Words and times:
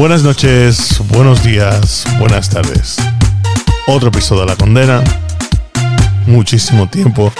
Buenas 0.00 0.22
noches, 0.22 0.98
buenos 1.08 1.42
días, 1.42 2.06
buenas 2.18 2.48
tardes. 2.48 2.96
Otro 3.86 4.08
episodio 4.08 4.40
de 4.40 4.46
La 4.46 4.56
Condena. 4.56 5.04
Muchísimo 6.26 6.88
tiempo, 6.88 7.30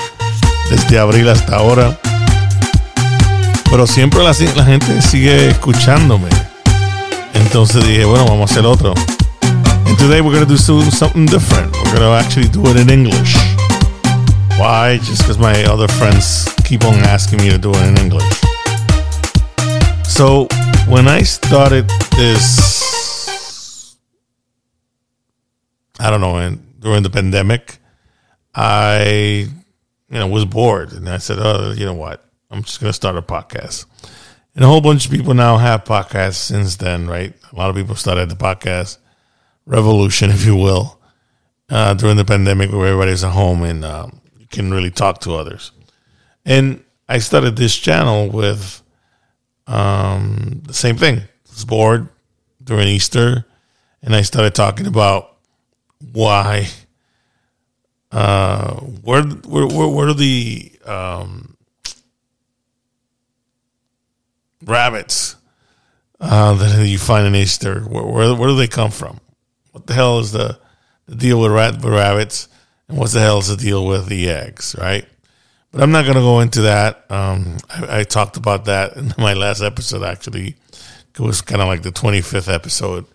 desde 0.68 0.98
abril 0.98 1.30
hasta 1.30 1.56
ahora. 1.56 1.98
Pero 3.70 3.86
siempre 3.86 4.22
la, 4.22 4.34
gente 4.34 5.00
sigue 5.00 5.48
escuchándome. 5.48 6.28
Entonces 7.32 7.82
dije, 7.82 8.04
bueno, 8.04 8.26
vamos 8.26 8.50
a 8.50 8.52
hacer 8.52 8.66
otro. 8.66 8.92
And 9.86 9.96
today 9.96 10.20
we're 10.20 10.36
going 10.36 10.46
to 10.46 10.52
do 10.52 10.90
something 10.90 11.24
different. 11.24 11.74
We're 11.76 11.98
going 11.98 12.02
to 12.02 12.14
actually 12.14 12.48
do 12.48 12.70
it 12.70 12.76
in 12.76 12.90
English. 12.90 13.36
Why? 14.58 14.98
Just 14.98 15.22
because 15.22 15.38
my 15.38 15.64
other 15.64 15.88
friends 15.88 16.46
keep 16.68 16.84
on 16.84 16.96
asking 17.04 17.40
me 17.40 17.48
to 17.48 17.56
do 17.56 17.70
it 17.70 17.86
in 17.86 17.96
English. 17.96 18.38
So 20.04 20.46
when 20.90 21.06
I 21.06 21.22
started 21.22 21.88
this, 22.16 23.96
I 26.00 26.10
don't 26.10 26.20
know, 26.20 26.38
in, 26.38 26.60
during 26.80 27.04
the 27.04 27.10
pandemic, 27.10 27.78
I, 28.54 29.46
you 30.08 30.18
know, 30.18 30.26
was 30.26 30.44
bored, 30.44 30.92
and 30.92 31.08
I 31.08 31.18
said, 31.18 31.38
"Oh, 31.38 31.70
you 31.70 31.86
know 31.86 31.94
what? 31.94 32.24
I'm 32.50 32.64
just 32.64 32.80
going 32.80 32.88
to 32.88 32.94
start 32.94 33.16
a 33.16 33.22
podcast." 33.22 33.86
And 34.56 34.64
a 34.64 34.66
whole 34.66 34.80
bunch 34.80 35.06
of 35.06 35.12
people 35.12 35.32
now 35.32 35.58
have 35.58 35.84
podcasts 35.84 36.34
since 36.34 36.74
then, 36.76 37.06
right? 37.06 37.34
A 37.52 37.56
lot 37.56 37.70
of 37.70 37.76
people 37.76 37.94
started 37.94 38.28
the 38.28 38.34
podcast 38.34 38.98
revolution, 39.66 40.30
if 40.32 40.44
you 40.44 40.56
will, 40.56 40.98
uh, 41.68 41.94
during 41.94 42.16
the 42.16 42.24
pandemic, 42.24 42.72
where 42.72 42.88
everybody's 42.88 43.22
at 43.22 43.30
home 43.30 43.62
and 43.62 43.84
um, 43.84 44.20
you 44.38 44.48
can 44.48 44.72
really 44.72 44.90
talk 44.90 45.20
to 45.20 45.36
others. 45.36 45.70
And 46.44 46.82
I 47.08 47.18
started 47.18 47.54
this 47.54 47.76
channel 47.76 48.28
with 48.28 48.79
um, 49.66 50.62
the 50.64 50.74
same 50.74 50.96
thing. 50.96 51.18
I 51.18 51.50
was 51.50 51.64
bored 51.64 52.08
during 52.62 52.88
Easter, 52.88 53.46
and 54.02 54.14
I 54.14 54.22
started 54.22 54.54
talking 54.54 54.86
about 54.86 55.36
why, 56.12 56.68
uh, 58.12 58.74
where, 58.76 59.22
where, 59.22 59.66
where, 59.66 59.88
where 59.88 60.08
are 60.08 60.14
the 60.14 60.72
um, 60.84 61.56
rabbits 64.64 65.36
uh, 66.20 66.54
that 66.54 66.86
you 66.86 66.98
find 66.98 67.26
in 67.26 67.34
Easter? 67.34 67.80
Where, 67.80 68.04
where, 68.04 68.34
where 68.34 68.48
do 68.48 68.56
they 68.56 68.68
come 68.68 68.90
from? 68.90 69.20
What 69.72 69.86
the 69.86 69.94
hell 69.94 70.18
is 70.18 70.32
the, 70.32 70.58
the 71.06 71.16
deal 71.16 71.40
with, 71.40 71.52
rat, 71.52 71.82
rabbits? 71.82 72.48
And 72.88 72.98
what 72.98 73.12
the 73.12 73.20
hell 73.20 73.38
is 73.38 73.48
the 73.48 73.56
deal 73.56 73.86
with 73.86 74.06
the 74.06 74.28
eggs, 74.28 74.74
right? 74.78 75.06
But 75.72 75.82
I'm 75.82 75.92
not 75.92 76.02
going 76.02 76.16
to 76.16 76.20
go 76.20 76.40
into 76.40 76.62
that. 76.62 77.04
Um, 77.10 77.58
I, 77.68 78.00
I, 78.00 78.04
talked 78.04 78.36
about 78.36 78.64
that 78.64 78.96
in 78.96 79.14
my 79.18 79.34
last 79.34 79.62
episode, 79.62 80.02
actually. 80.02 80.56
It 81.14 81.20
was 81.20 81.42
kind 81.42 81.60
of 81.60 81.68
like 81.68 81.82
the 81.82 81.92
25th 81.92 82.52
episode 82.52 83.06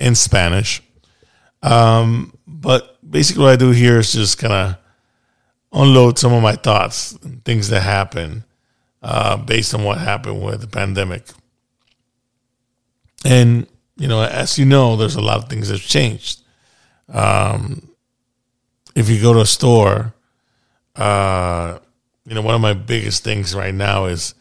in 0.00 0.14
Spanish. 0.14 0.82
Um, 1.62 2.32
but 2.46 2.96
basically, 3.08 3.44
what 3.44 3.52
I 3.52 3.56
do 3.56 3.70
here 3.70 3.98
is 3.98 4.12
just 4.12 4.38
kind 4.38 4.52
of 4.52 4.76
unload 5.72 6.18
some 6.18 6.32
of 6.32 6.42
my 6.42 6.54
thoughts 6.54 7.12
and 7.22 7.44
things 7.44 7.68
that 7.68 7.80
happen 7.80 8.44
uh, 9.02 9.36
based 9.36 9.74
on 9.74 9.84
what 9.84 9.98
happened 9.98 10.42
with 10.42 10.60
the 10.60 10.66
pandemic. 10.66 11.24
And, 13.24 13.66
you 13.96 14.08
know, 14.08 14.22
as 14.22 14.58
you 14.58 14.64
know, 14.64 14.96
there's 14.96 15.16
a 15.16 15.20
lot 15.20 15.38
of 15.38 15.48
things 15.48 15.68
that 15.68 15.80
changed. 15.80 16.42
Um, 17.08 17.88
if 18.94 19.08
you 19.08 19.20
go 19.20 19.32
to 19.34 19.40
a 19.40 19.46
store, 19.46 20.14
uh, 20.96 21.78
you 22.28 22.34
know, 22.34 22.42
one 22.42 22.54
of 22.54 22.60
my 22.60 22.74
biggest 22.74 23.24
things 23.24 23.54
right 23.54 23.74
now 23.74 24.04
is 24.04 24.34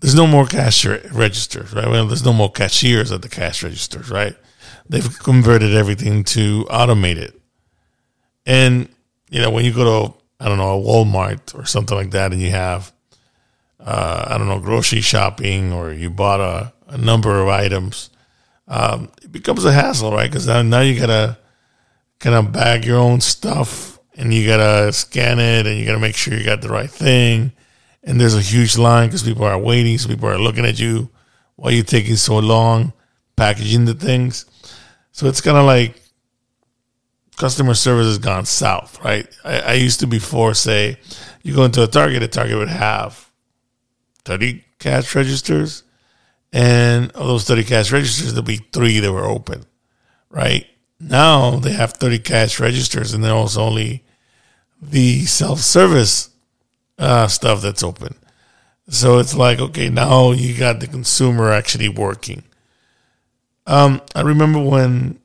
there's 0.00 0.14
no 0.14 0.26
more 0.26 0.46
cash 0.46 0.84
registers, 0.84 1.72
right? 1.72 1.88
Well, 1.88 2.06
there's 2.06 2.24
no 2.24 2.34
more 2.34 2.50
cashiers 2.50 3.10
at 3.10 3.22
the 3.22 3.28
cash 3.28 3.62
registers, 3.62 4.10
right? 4.10 4.36
They've 4.88 5.18
converted 5.20 5.74
everything 5.74 6.24
to 6.24 6.66
automated. 6.68 7.32
And, 8.44 8.88
you 9.30 9.40
know, 9.40 9.50
when 9.50 9.64
you 9.64 9.72
go 9.72 10.10
to, 10.10 10.14
I 10.38 10.48
don't 10.48 10.58
know, 10.58 10.78
a 10.78 10.82
Walmart 10.82 11.58
or 11.58 11.64
something 11.64 11.96
like 11.96 12.10
that, 12.10 12.32
and 12.32 12.40
you 12.40 12.50
have, 12.50 12.92
uh, 13.80 14.26
I 14.28 14.36
don't 14.36 14.48
know, 14.48 14.60
grocery 14.60 15.00
shopping 15.00 15.72
or 15.72 15.92
you 15.92 16.10
bought 16.10 16.40
a, 16.40 16.72
a 16.88 16.98
number 16.98 17.40
of 17.40 17.48
items, 17.48 18.10
um, 18.68 19.10
it 19.22 19.32
becomes 19.32 19.64
a 19.64 19.72
hassle, 19.72 20.12
right? 20.12 20.30
Because 20.30 20.46
now, 20.46 20.60
now 20.60 20.80
you 20.80 21.00
got 21.00 21.06
to 21.06 21.38
kind 22.18 22.36
of 22.36 22.52
bag 22.52 22.84
your 22.84 22.98
own 22.98 23.22
stuff 23.22 23.95
and 24.16 24.32
you 24.32 24.46
gotta 24.46 24.92
scan 24.92 25.38
it 25.38 25.66
and 25.66 25.78
you 25.78 25.86
gotta 25.86 25.98
make 25.98 26.16
sure 26.16 26.34
you 26.34 26.44
got 26.44 26.62
the 26.62 26.68
right 26.68 26.90
thing. 26.90 27.52
And 28.02 28.20
there's 28.20 28.36
a 28.36 28.40
huge 28.40 28.78
line 28.78 29.08
because 29.08 29.22
people 29.22 29.44
are 29.44 29.58
waiting, 29.58 29.98
so 29.98 30.08
people 30.08 30.28
are 30.28 30.38
looking 30.38 30.64
at 30.64 30.78
you 30.78 31.10
why 31.56 31.70
you're 31.70 31.84
taking 31.84 32.16
so 32.16 32.38
long 32.38 32.92
packaging 33.36 33.84
the 33.84 33.94
things. 33.94 34.46
So 35.12 35.26
it's 35.26 35.40
kind 35.40 35.56
of 35.56 35.64
like 35.64 36.00
customer 37.36 37.74
service 37.74 38.06
has 38.06 38.18
gone 38.18 38.46
south, 38.46 39.02
right? 39.04 39.26
I, 39.44 39.60
I 39.60 39.72
used 39.74 40.00
to 40.00 40.06
before 40.06 40.54
say 40.54 40.98
you 41.42 41.54
go 41.54 41.64
into 41.64 41.82
a 41.82 41.86
Target, 41.86 42.22
a 42.22 42.28
Target 42.28 42.58
would 42.58 42.68
have 42.68 43.30
30 44.24 44.64
cash 44.78 45.14
registers. 45.14 45.82
And 46.52 47.10
of 47.12 47.26
those 47.26 47.44
30 47.44 47.64
cash 47.64 47.92
registers, 47.92 48.32
there'll 48.32 48.44
be 48.44 48.60
three 48.72 48.98
that 49.00 49.12
were 49.12 49.26
open, 49.26 49.64
right? 50.30 50.66
Now 50.98 51.56
they 51.56 51.72
have 51.72 51.92
30 51.94 52.20
cash 52.20 52.58
registers 52.58 53.12
and 53.12 53.22
there's 53.22 53.32
also 53.32 53.62
only 53.62 54.04
the 54.80 55.24
self 55.24 55.60
service 55.60 56.30
uh, 56.98 57.28
stuff 57.28 57.62
that's 57.62 57.82
open. 57.82 58.14
So 58.88 59.18
it's 59.18 59.34
like, 59.34 59.58
okay, 59.58 59.88
now 59.88 60.32
you 60.32 60.56
got 60.56 60.80
the 60.80 60.86
consumer 60.86 61.50
actually 61.50 61.88
working. 61.88 62.44
Um, 63.66 64.00
I 64.14 64.20
remember 64.20 64.60
when, 64.60 65.18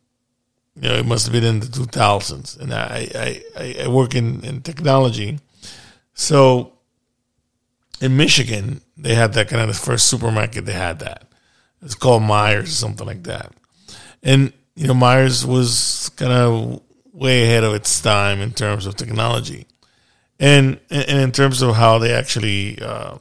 you 0.76 0.90
know, 0.90 0.96
it 0.96 1.06
must 1.06 1.28
have 1.28 1.34
been 1.34 1.44
in 1.44 1.60
the 1.60 1.68
2000s, 1.68 2.60
and 2.60 2.74
I, 2.74 3.42
I, 3.56 3.84
I 3.84 3.88
work 3.88 4.16
in, 4.16 4.44
in 4.44 4.62
technology. 4.62 5.40
So 6.16 6.74
in 8.02 8.18
Michigan, 8.18 8.82
they 8.98 9.14
had 9.14 9.34
that 9.34 9.48
kind 9.48 9.62
of 9.62 9.68
the 9.68 9.74
first 9.76 10.08
supermarket, 10.08 10.66
they 10.66 10.74
had 10.74 11.00
that. 11.00 11.28
It's 11.84 11.96
called 11.96 12.24
Meijers 12.24 12.64
or 12.64 12.68
something 12.68 13.06
like 13.06 13.24
that. 13.24 13.52
And, 14.24 14.54
you 14.76 14.88
know, 14.88 14.94
Meijers 14.94 15.46
was 15.46 16.10
kind 16.16 16.32
of 16.32 16.82
way 17.14 17.44
ahead 17.44 17.64
of 17.64 17.74
its 17.74 18.02
time 18.02 18.40
in 18.40 18.52
terms 18.52 18.86
of 18.86 18.96
technology, 18.96 19.68
and 20.40 20.80
and 20.90 21.20
in 21.20 21.32
terms 21.32 21.62
of 21.62 21.76
how 21.76 21.98
they 21.98 22.14
actually 22.14 22.82
uh, 22.82 23.18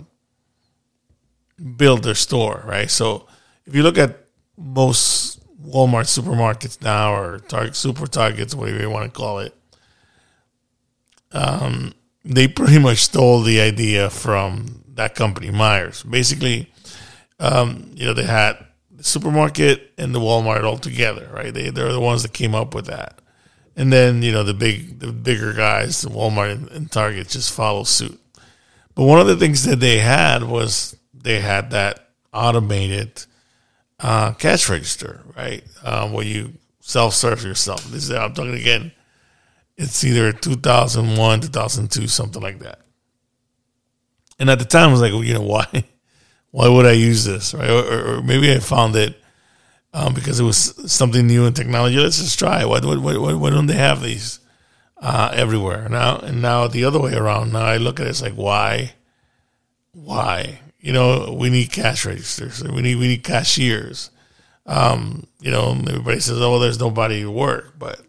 build 1.77 2.03
their 2.03 2.15
store. 2.15 2.63
Right. 2.67 2.91
So 2.91 3.27
if 3.67 3.75
you 3.75 3.83
look 3.83 3.99
at 3.99 4.25
most 4.57 5.39
Walmart 5.61 6.07
supermarkets 6.07 6.83
now, 6.83 7.15
or 7.15 7.39
Target 7.41 7.77
super 7.77 8.07
Targets, 8.07 8.55
whatever 8.55 8.81
you 8.81 8.91
want 8.91 9.13
to 9.13 9.19
call 9.19 9.41
it, 9.41 9.55
um, 11.33 11.95
they 12.25 12.49
pretty 12.49 12.79
much 12.79 12.99
stole 12.99 13.43
the 13.43 13.61
idea 13.61 14.11
from 14.11 14.85
that 14.95 15.15
company, 15.15 15.51
Meijers. 15.51 16.09
Basically, 16.09 16.73
um, 17.39 17.91
you 17.95 18.05
know, 18.05 18.15
they 18.15 18.25
had 18.25 18.59
the 18.91 19.05
supermarket 19.05 19.93
and 19.97 20.15
the 20.15 20.21
Walmart 20.21 20.65
all 20.65 20.79
together, 20.79 21.31
right? 21.33 21.53
They 21.53 21.71
they're 21.71 21.93
the 21.93 22.01
ones 22.01 22.23
that 22.23 22.33
came 22.33 22.55
up 22.55 22.75
with 22.75 22.87
that 22.87 23.20
and 23.77 23.93
then 23.93 24.23
you 24.23 24.33
know 24.33 24.43
the 24.43 24.55
big 24.55 24.99
the 24.99 25.13
bigger 25.13 25.53
guys, 25.53 26.03
the 26.03 26.09
Walmart 26.09 26.53
and, 26.53 26.71
and 26.71 26.91
Target, 26.91 27.29
just 27.29 27.53
follow 27.53 27.85
suit. 27.85 28.21
But 28.95 29.05
one 29.05 29.21
of 29.21 29.27
the 29.27 29.37
things 29.37 29.65
that 29.65 29.81
they 29.81 29.99
had 29.99 30.43
was 30.43 30.97
they 31.15 31.41
had 31.41 31.71
that 31.71 32.09
automated 32.33 33.25
uh, 33.99 34.33
cash 34.33 34.69
register, 34.69 35.21
right, 35.37 35.63
um, 35.85 36.13
where 36.13 36.25
you 36.25 36.55
self 36.81 37.15
serve 37.15 37.45
yourself. 37.45 37.85
This 37.85 38.05
is 38.05 38.11
I'm 38.11 38.35
talking 38.35 38.55
again. 38.55 38.93
It's 39.77 40.05
either 40.05 40.33
2001, 40.33 41.41
2002, 41.41 42.07
something 42.07 42.43
like 42.43 42.59
that. 42.59 42.81
And 44.39 44.51
at 44.51 44.59
the 44.59 44.67
time, 44.67 44.91
I 44.91 44.93
was 44.93 45.01
like, 45.01 45.13
well, 45.13 45.25
you 45.25 45.35
know, 45.35 45.43
why? 45.43 45.67
Why 46.53 46.67
would 46.67 46.85
I 46.85 46.93
use 46.93 47.25
this, 47.25 47.55
right? 47.55 47.71
Or, 47.71 48.17
or 48.17 48.23
maybe 48.23 48.53
I 48.53 48.59
found 48.59 48.97
it 48.97 49.20
um, 49.93 50.15
because 50.15 50.39
it 50.39 50.45
was 50.45 50.93
something 50.93 51.27
new 51.27 51.47
in 51.47 51.55
technology. 51.55 51.97
Let's 51.97 52.19
just 52.19 52.39
try. 52.39 52.65
Why, 52.65 52.81
why, 52.81 53.17
why, 53.17 53.33
why 53.35 53.51
don't 53.51 53.67
they 53.67 53.75
have 53.75 54.03
these 54.03 54.41
uh, 54.99 55.31
everywhere 55.35 55.89
now? 55.89 56.19
And 56.19 56.41
now 56.43 56.69
the 56.69 56.85
other 56.85 57.01
way 57.01 57.15
around. 57.15 57.53
Now 57.53 57.65
I 57.65 57.77
look 57.77 58.01
at 58.01 58.07
it, 58.07 58.11
it's 58.11 58.23
like 58.23 58.35
why, 58.35 58.95
why? 59.93 60.61
You 60.79 60.93
know, 60.93 61.37
we 61.39 61.51
need 61.51 61.73
cash 61.73 62.07
registers. 62.07 62.63
We 62.63 62.83
need 62.83 62.97
we 62.97 63.09
need 63.09 63.25
cashiers. 63.25 64.11
Um, 64.67 65.27
you 65.41 65.51
know, 65.51 65.73
everybody 65.73 66.21
says, 66.21 66.41
"Oh, 66.41 66.59
there's 66.59 66.79
nobody 66.81 67.23
to 67.23 67.31
work," 67.31 67.75
but 67.79 68.01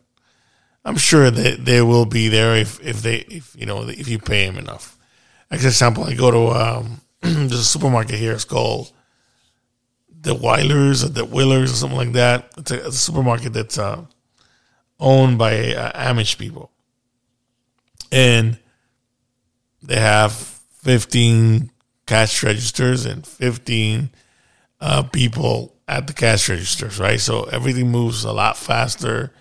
I'm 0.86 0.98
sure 0.98 1.30
that 1.30 1.66
they 1.66 1.82
will 1.82 2.06
be 2.06 2.30
there 2.30 2.56
if 2.56 2.80
if 2.82 3.02
they 3.02 3.18
if 3.18 3.56
you 3.58 3.66
know 3.66 3.90
if 3.90 4.08
you 4.08 4.20
pay 4.20 4.46
them 4.46 4.58
enough. 4.58 4.98
Like 5.50 5.64
example, 5.64 6.06
I 6.06 6.14
go 6.14 6.32
to 6.32 6.48
um, 6.58 7.02
there's 7.22 7.54
a 7.54 7.64
supermarket 7.64 8.16
here. 8.16 8.34
It's 8.34 8.46
called 8.46 8.94
the 10.22 10.36
Weilers 10.36 11.04
or 11.04 11.10
the 11.10 11.26
Willers 11.26 11.74
or 11.74 11.76
something 11.76 11.98
like 11.98 12.14
that. 12.14 12.52
It's 12.58 12.72
a, 12.72 12.76
it's 12.88 12.96
a 12.96 13.00
supermarket 13.00 13.54
that's 13.54 13.78
uh, 13.78 14.06
owned 15.00 15.38
by 15.38 15.74
uh, 15.74 16.14
Amish 16.14 16.38
people, 16.38 16.72
and 18.12 18.60
they 19.82 20.00
have 20.00 20.34
fifteen 20.34 21.72
cash 22.06 22.44
registers 22.44 23.06
and 23.06 23.26
fifteen 23.26 24.12
uh, 24.80 25.04
people 25.04 25.76
at 25.88 26.08
the 26.08 26.14
cash 26.14 26.50
registers, 26.50 27.00
right? 27.00 27.20
So 27.20 27.44
everything 27.44 27.90
moves 27.90 28.24
a 28.24 28.32
lot 28.32 28.58
faster. 28.58 29.34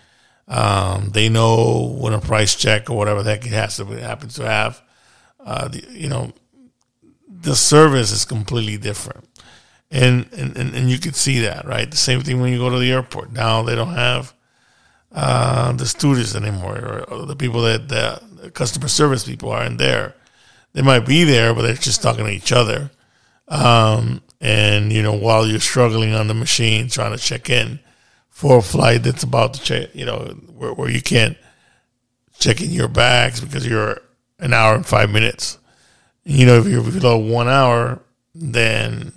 Um, 0.48 1.10
they 1.10 1.28
know 1.28 1.96
when 2.00 2.12
a 2.12 2.20
price 2.20 2.56
check 2.56 2.90
or 2.90 2.96
whatever 2.96 3.22
the 3.22 3.30
heck 3.30 3.46
it 3.46 3.52
has 3.52 3.76
to 3.76 3.84
happens 3.84 4.34
to 4.34 4.44
have. 4.44 4.82
Uh, 5.38 5.68
the, 5.68 5.84
you 5.90 6.08
know, 6.08 6.32
the 7.28 7.54
service 7.54 8.10
is 8.10 8.24
completely 8.24 8.76
different. 8.76 9.29
And, 9.90 10.28
and, 10.32 10.56
and 10.56 10.88
you 10.88 10.98
can 10.98 11.14
see 11.14 11.40
that, 11.40 11.66
right? 11.66 11.90
The 11.90 11.96
same 11.96 12.20
thing 12.20 12.40
when 12.40 12.52
you 12.52 12.58
go 12.58 12.70
to 12.70 12.78
the 12.78 12.92
airport. 12.92 13.32
Now 13.32 13.62
they 13.62 13.74
don't 13.74 13.94
have 13.94 14.32
uh, 15.12 15.72
the 15.72 15.86
students 15.86 16.36
anymore, 16.36 16.78
or, 16.78 17.02
or 17.10 17.26
the 17.26 17.34
people 17.34 17.62
that 17.62 17.88
the 17.88 18.50
customer 18.52 18.88
service 18.88 19.24
people 19.24 19.50
aren't 19.50 19.78
there. 19.78 20.14
They 20.72 20.82
might 20.82 21.06
be 21.06 21.24
there, 21.24 21.52
but 21.54 21.62
they're 21.62 21.74
just 21.74 22.02
talking 22.02 22.24
to 22.24 22.30
each 22.30 22.52
other. 22.52 22.90
Um, 23.48 24.22
and 24.40 24.92
you 24.92 25.02
know, 25.02 25.14
while 25.14 25.46
you're 25.46 25.60
struggling 25.60 26.14
on 26.14 26.28
the 26.28 26.34
machine 26.34 26.88
trying 26.88 27.16
to 27.16 27.22
check 27.22 27.50
in 27.50 27.80
for 28.28 28.58
a 28.58 28.62
flight 28.62 29.02
that's 29.02 29.24
about 29.24 29.54
to 29.54 29.60
check, 29.60 29.94
you 29.94 30.06
know, 30.06 30.18
where, 30.56 30.72
where 30.72 30.90
you 30.90 31.02
can't 31.02 31.36
check 32.38 32.60
in 32.60 32.70
your 32.70 32.88
bags 32.88 33.40
because 33.40 33.66
you're 33.66 34.00
an 34.38 34.52
hour 34.52 34.74
and 34.74 34.86
five 34.86 35.10
minutes. 35.10 35.58
You 36.24 36.46
know, 36.46 36.58
if 36.58 36.66
you're 36.66 36.82
below 36.82 37.18
one 37.18 37.48
hour, 37.48 38.00
then 38.34 39.12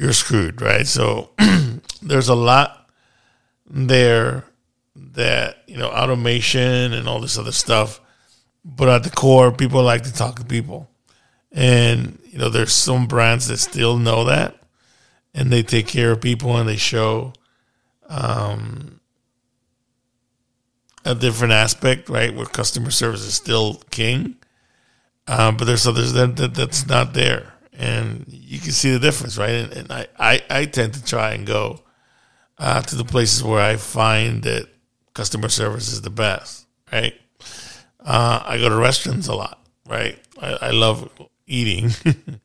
you're 0.00 0.14
screwed, 0.14 0.62
right? 0.62 0.86
So 0.86 1.30
there's 2.02 2.30
a 2.30 2.34
lot 2.34 2.90
there 3.66 4.44
that 4.96 5.58
you 5.66 5.76
know 5.76 5.90
automation 5.90 6.92
and 6.92 7.06
all 7.06 7.20
this 7.20 7.38
other 7.38 7.52
stuff 7.52 8.00
but 8.64 8.88
at 8.88 9.04
the 9.04 9.10
core 9.10 9.52
people 9.52 9.82
like 9.82 10.02
to 10.02 10.12
talk 10.12 10.38
to 10.38 10.44
people. 10.44 10.90
And 11.52 12.18
you 12.24 12.38
know 12.38 12.48
there's 12.48 12.72
some 12.72 13.06
brands 13.06 13.48
that 13.48 13.58
still 13.58 13.98
know 13.98 14.24
that 14.24 14.56
and 15.34 15.52
they 15.52 15.62
take 15.62 15.86
care 15.86 16.12
of 16.12 16.20
people 16.20 16.56
and 16.56 16.68
they 16.68 16.76
show 16.76 17.34
um, 18.08 19.00
a 21.04 21.14
different 21.14 21.52
aspect 21.52 22.08
right 22.08 22.34
where 22.34 22.46
customer 22.46 22.90
service 22.90 23.22
is 23.22 23.34
still 23.34 23.82
king. 23.90 24.36
Um, 25.28 25.56
but 25.56 25.66
there's 25.66 25.86
others 25.86 26.14
that, 26.14 26.36
that 26.36 26.54
that's 26.54 26.86
not 26.86 27.12
there 27.12 27.52
and 27.80 28.24
you 28.28 28.58
can 28.60 28.72
see 28.72 28.92
the 28.92 28.98
difference 28.98 29.38
right 29.38 29.50
and, 29.50 29.72
and 29.72 29.92
I, 29.92 30.06
I, 30.18 30.42
I 30.50 30.64
tend 30.66 30.94
to 30.94 31.04
try 31.04 31.32
and 31.32 31.46
go 31.46 31.80
uh, 32.58 32.82
to 32.82 32.94
the 32.94 33.04
places 33.04 33.42
where 33.42 33.60
i 33.60 33.76
find 33.76 34.42
that 34.42 34.68
customer 35.14 35.48
service 35.48 35.92
is 35.92 36.02
the 36.02 36.10
best, 36.10 36.66
right? 36.92 37.14
Uh, 38.00 38.42
I 38.44 38.58
go 38.58 38.68
to 38.68 38.76
restaurants 38.76 39.28
a 39.28 39.34
lot, 39.34 39.62
right? 39.86 40.18
I, 40.40 40.58
I 40.62 40.70
love 40.70 41.10
eating. 41.46 41.90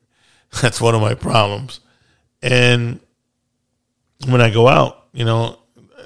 That's 0.60 0.80
one 0.80 0.94
of 0.94 1.00
my 1.00 1.14
problems. 1.14 1.80
And 2.42 3.00
when 4.28 4.40
I 4.40 4.50
go 4.50 4.68
out, 4.68 5.06
you 5.12 5.24
know, 5.24 5.58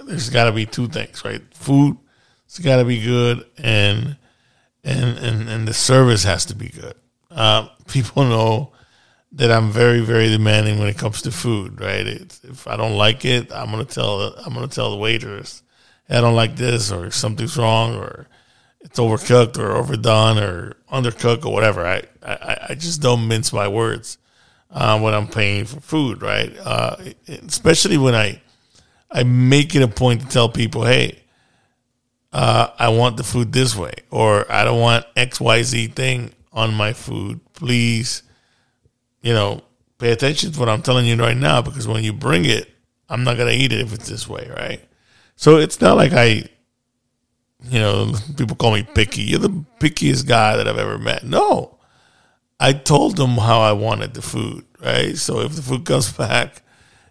there's 0.05 0.31
got 0.31 0.44
to 0.44 0.53
be 0.53 0.67
two 0.67 0.88
things, 0.88 1.25
right? 1.25 1.43
Food, 1.55 1.97
it's 2.47 2.59
got 2.59 2.76
to 2.76 2.85
be 2.85 3.03
good, 3.03 3.44
and 3.59 4.17
and 4.83 5.19
and 5.19 5.49
and 5.49 5.69
the 5.69 5.75
service 5.75 6.25
has 6.25 6.47
to 6.47 6.55
be 6.55 6.69
good. 6.69 6.94
Uh, 7.31 7.69
people 7.88 8.25
know 8.25 8.73
that 9.32 9.50
I'm 9.50 9.71
very 9.71 10.00
very 10.00 10.29
demanding 10.29 10.79
when 10.79 10.88
it 10.88 10.99
comes 10.99 11.23
to 11.23 11.31
food, 11.31 11.81
right? 11.81 12.06
If 12.06 12.67
I 12.67 12.77
don't 12.77 12.97
like 12.97 13.25
it, 13.25 13.53
I'm 13.53 13.71
gonna 13.71 13.85
tell 13.85 14.21
I'm 14.23 14.55
gonna 14.55 14.69
tell 14.69 14.91
the 14.91 14.97
waiters 14.97 15.62
I 16.09 16.21
don't 16.21 16.35
like 16.35 16.56
this 16.56 16.91
or 16.91 17.11
something's 17.11 17.56
wrong 17.56 17.94
or 17.94 18.27
it's 18.81 18.99
overcooked 18.99 19.59
or 19.59 19.73
overdone 19.73 20.38
or 20.38 20.77
undercooked 20.91 21.44
or 21.44 21.53
whatever. 21.53 21.87
I, 21.87 22.03
I, 22.23 22.67
I 22.71 22.75
just 22.75 23.00
don't 23.00 23.29
mince 23.29 23.53
my 23.53 23.69
words 23.69 24.19
uh, 24.71 24.99
when 24.99 25.15
I'm 25.15 25.29
paying 25.29 25.67
for 25.67 25.81
food, 25.81 26.23
right? 26.23 26.53
Uh, 26.59 26.97
especially 27.29 27.99
when 27.99 28.15
I 28.15 28.41
I 29.11 29.25
make 29.25 29.75
it 29.75 29.83
a 29.83 29.88
point 29.88 30.23
to 30.23 30.29
tell 30.29 30.49
people, 30.49 30.85
hey, 30.85 31.23
uh, 32.33 32.69
I 32.79 32.88
want 32.91 33.17
the 33.17 33.25
food 33.25 33.53
this 33.53 33.76
way, 33.76 33.94
or 34.11 34.50
I 34.50 34.65
don't 34.65 34.81
want 34.81 35.05
X 35.17 35.41
Y 35.41 35.62
Z 35.62 35.88
thing 35.88 36.33
on 36.53 36.75
my 36.75 36.93
food. 36.93 37.41
Please, 37.53 38.23
you 39.22 39.32
know, 39.32 39.62
pay 39.99 40.12
attention 40.12 40.52
to 40.52 40.61
what 40.61 40.69
I'm 40.69 40.82
telling 40.82 41.06
you 41.06 41.17
right 41.17 41.37
now 41.37 41.62
because 41.62 41.87
when 41.87 42.02
you 42.05 42.12
bring 42.12 42.44
it, 42.44 42.70
I'm 43.08 43.25
not 43.25 43.37
gonna 43.37 43.50
eat 43.50 43.72
it 43.72 43.81
if 43.81 43.93
it's 43.93 44.08
this 44.08 44.28
way, 44.28 44.50
right? 44.56 44.81
So 45.37 45.56
it's 45.56 45.81
not 45.81 45.96
like 45.96 46.12
I, 46.12 46.49
you 47.64 47.78
know, 47.78 48.14
people 48.37 48.56
call 48.56 48.72
me 48.72 48.82
picky. 48.82 49.22
You're 49.22 49.40
the 49.40 49.64
pickiest 49.78 50.26
guy 50.26 50.56
that 50.56 50.69
I've 50.69 50.78
ever 50.78 50.99
met. 50.99 51.25
No, 51.25 51.78
I 52.58 52.75
told 52.75 53.17
them 53.17 53.38
how 53.38 53.61
I 53.61 53.72
wanted 53.72 54.14
the 54.14 54.22
food, 54.22 54.64
right? 54.82 55.17
So 55.17 55.40
if 55.40 55.56
the 55.56 55.62
food 55.62 55.87
comes 55.87 56.12
back 56.16 56.62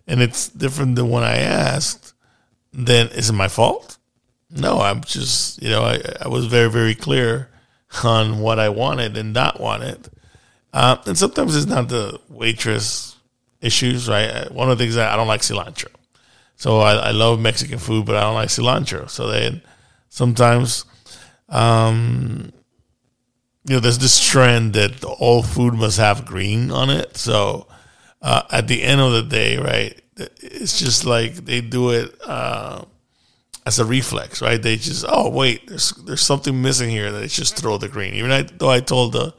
and 0.07 0.21
it's 0.21 0.47
different 0.47 0.95
than 0.95 1.09
what 1.09 1.23
I 1.23 1.37
asked, 1.37 2.13
then 2.71 3.07
is 3.09 3.29
it 3.29 3.33
my 3.33 3.47
fault? 3.47 3.97
No, 4.51 4.81
I'm 4.81 5.01
just, 5.01 5.61
you 5.61 5.69
know, 5.69 5.83
I, 5.83 6.01
I 6.21 6.27
was 6.27 6.45
very, 6.45 6.69
very 6.69 6.95
clear 6.95 7.49
on 8.03 8.39
what 8.39 8.59
I 8.59 8.69
wanted 8.69 9.17
and 9.17 9.33
not 9.33 9.59
wanted. 9.59 10.09
Uh, 10.73 10.97
and 11.05 11.17
sometimes 11.17 11.55
it's 11.55 11.65
not 11.65 11.89
the 11.89 12.19
waitress 12.29 13.17
issues, 13.61 14.07
right? 14.07 14.51
One 14.51 14.69
of 14.69 14.77
the 14.77 14.83
things 14.83 14.95
that 14.95 15.11
I 15.11 15.15
don't 15.15 15.27
like 15.27 15.41
cilantro. 15.41 15.87
So 16.55 16.79
I, 16.79 16.93
I 16.93 17.11
love 17.11 17.39
Mexican 17.39 17.79
food, 17.79 18.05
but 18.05 18.15
I 18.15 18.21
don't 18.21 18.35
like 18.35 18.49
cilantro. 18.49 19.09
So 19.09 19.27
then 19.27 19.61
sometimes, 20.09 20.85
um, 21.47 22.51
you 23.65 23.75
know, 23.75 23.79
there's 23.79 23.97
this 23.97 24.19
trend 24.19 24.73
that 24.73 25.03
all 25.03 25.41
food 25.41 25.73
must 25.73 25.97
have 25.97 26.25
green 26.25 26.71
on 26.71 26.89
it. 26.89 27.17
So 27.17 27.67
uh, 28.21 28.43
at 28.51 28.67
the 28.67 28.83
end 28.83 29.01
of 29.01 29.11
the 29.13 29.23
day, 29.23 29.57
right, 29.57 29.99
it's 30.17 30.77
just 30.79 31.05
like 31.05 31.35
they 31.35 31.61
do 31.61 31.91
it 31.91 32.13
uh, 32.25 32.83
as 33.65 33.79
a 33.79 33.85
reflex, 33.85 34.41
right? 34.41 34.61
They 34.61 34.75
just, 34.75 35.05
oh 35.07 35.29
wait, 35.29 35.67
there's 35.67 35.91
there's 35.91 36.21
something 36.21 36.61
missing 36.61 36.89
here. 36.89 37.11
They 37.11 37.27
just 37.27 37.57
throw 37.57 37.77
the 37.77 37.87
green. 37.87 38.13
Even 38.15 38.31
I, 38.31 38.41
though 38.41 38.69
I 38.69 38.81
told 38.81 39.13
the 39.13 39.33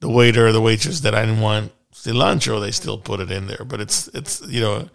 the 0.00 0.08
waiter 0.08 0.46
or 0.46 0.52
the 0.52 0.60
waitress 0.60 1.00
that 1.00 1.14
I 1.14 1.24
didn't 1.24 1.40
want 1.40 1.72
cilantro, 1.92 2.60
they 2.60 2.70
still 2.70 2.98
put 2.98 3.20
it 3.20 3.30
in 3.30 3.46
there. 3.46 3.64
But 3.66 3.80
it's 3.80 4.08
it's 4.08 4.40
you 4.46 4.60
know 4.60 4.88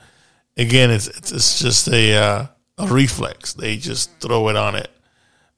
again, 0.57 0.91
it's 0.91 1.07
it's, 1.07 1.31
it's 1.31 1.59
just 1.59 1.87
a 1.87 2.15
uh, 2.15 2.47
a 2.77 2.87
reflex. 2.87 3.53
They 3.53 3.77
just 3.77 4.19
throw 4.19 4.49
it 4.49 4.55
on 4.55 4.75
it, 4.75 4.91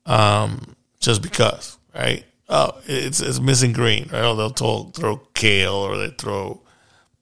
um, 0.05 0.75
just 0.99 1.21
because, 1.21 1.77
right? 1.93 2.25
Oh, 2.49 2.79
it's 2.85 3.21
it's 3.21 3.39
missing 3.39 3.73
green, 3.73 4.09
right? 4.11 4.23
Oh, 4.23 4.35
they'll 4.35 4.49
throw, 4.49 4.91
throw 4.93 5.17
kale 5.33 5.73
or 5.73 5.97
they 5.97 6.09
throw 6.09 6.61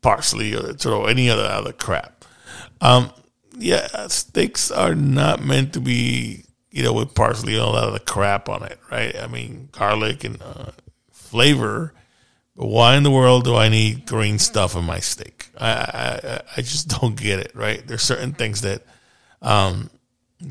parsley 0.02 0.54
or 0.54 0.62
they 0.62 0.74
throw 0.74 1.06
any 1.06 1.30
other 1.30 1.46
other 1.46 1.74
crap. 1.74 2.26
Um, 2.82 3.12
yeah, 3.58 4.08
steaks 4.08 4.72
are 4.72 4.96
not 4.96 5.44
meant 5.44 5.74
to 5.74 5.80
be, 5.80 6.44
you 6.72 6.84
know, 6.84 6.94
with 6.94 7.16
parsley 7.16 7.54
and 7.54 7.62
all 7.62 7.74
that 7.74 7.84
other 7.84 8.00
crap 8.00 8.50
on 8.50 8.64
it, 8.64 8.80
right? 8.92 9.16
I 9.18 9.28
mean, 9.28 9.70
garlic 9.72 10.24
and 10.24 10.42
uh, 10.42 10.72
flavor 11.12 11.94
why 12.56 12.96
in 12.96 13.04
the 13.04 13.12
world 13.12 13.46
do 13.46 13.56
I 13.56 13.70
need 13.70 14.06
green 14.06 14.38
stuff 14.40 14.76
in 14.76 14.84
my 14.84 15.00
steak? 15.00 15.50
I, 15.58 15.72
I, 15.72 16.42
I 16.58 16.62
just 16.62 16.88
don't 17.00 17.16
get 17.16 17.40
it, 17.40 17.52
right? 17.56 17.86
There's 17.86 18.04
certain 18.04 18.34
things 18.34 18.62
that 18.62 18.84
um, 19.42 19.90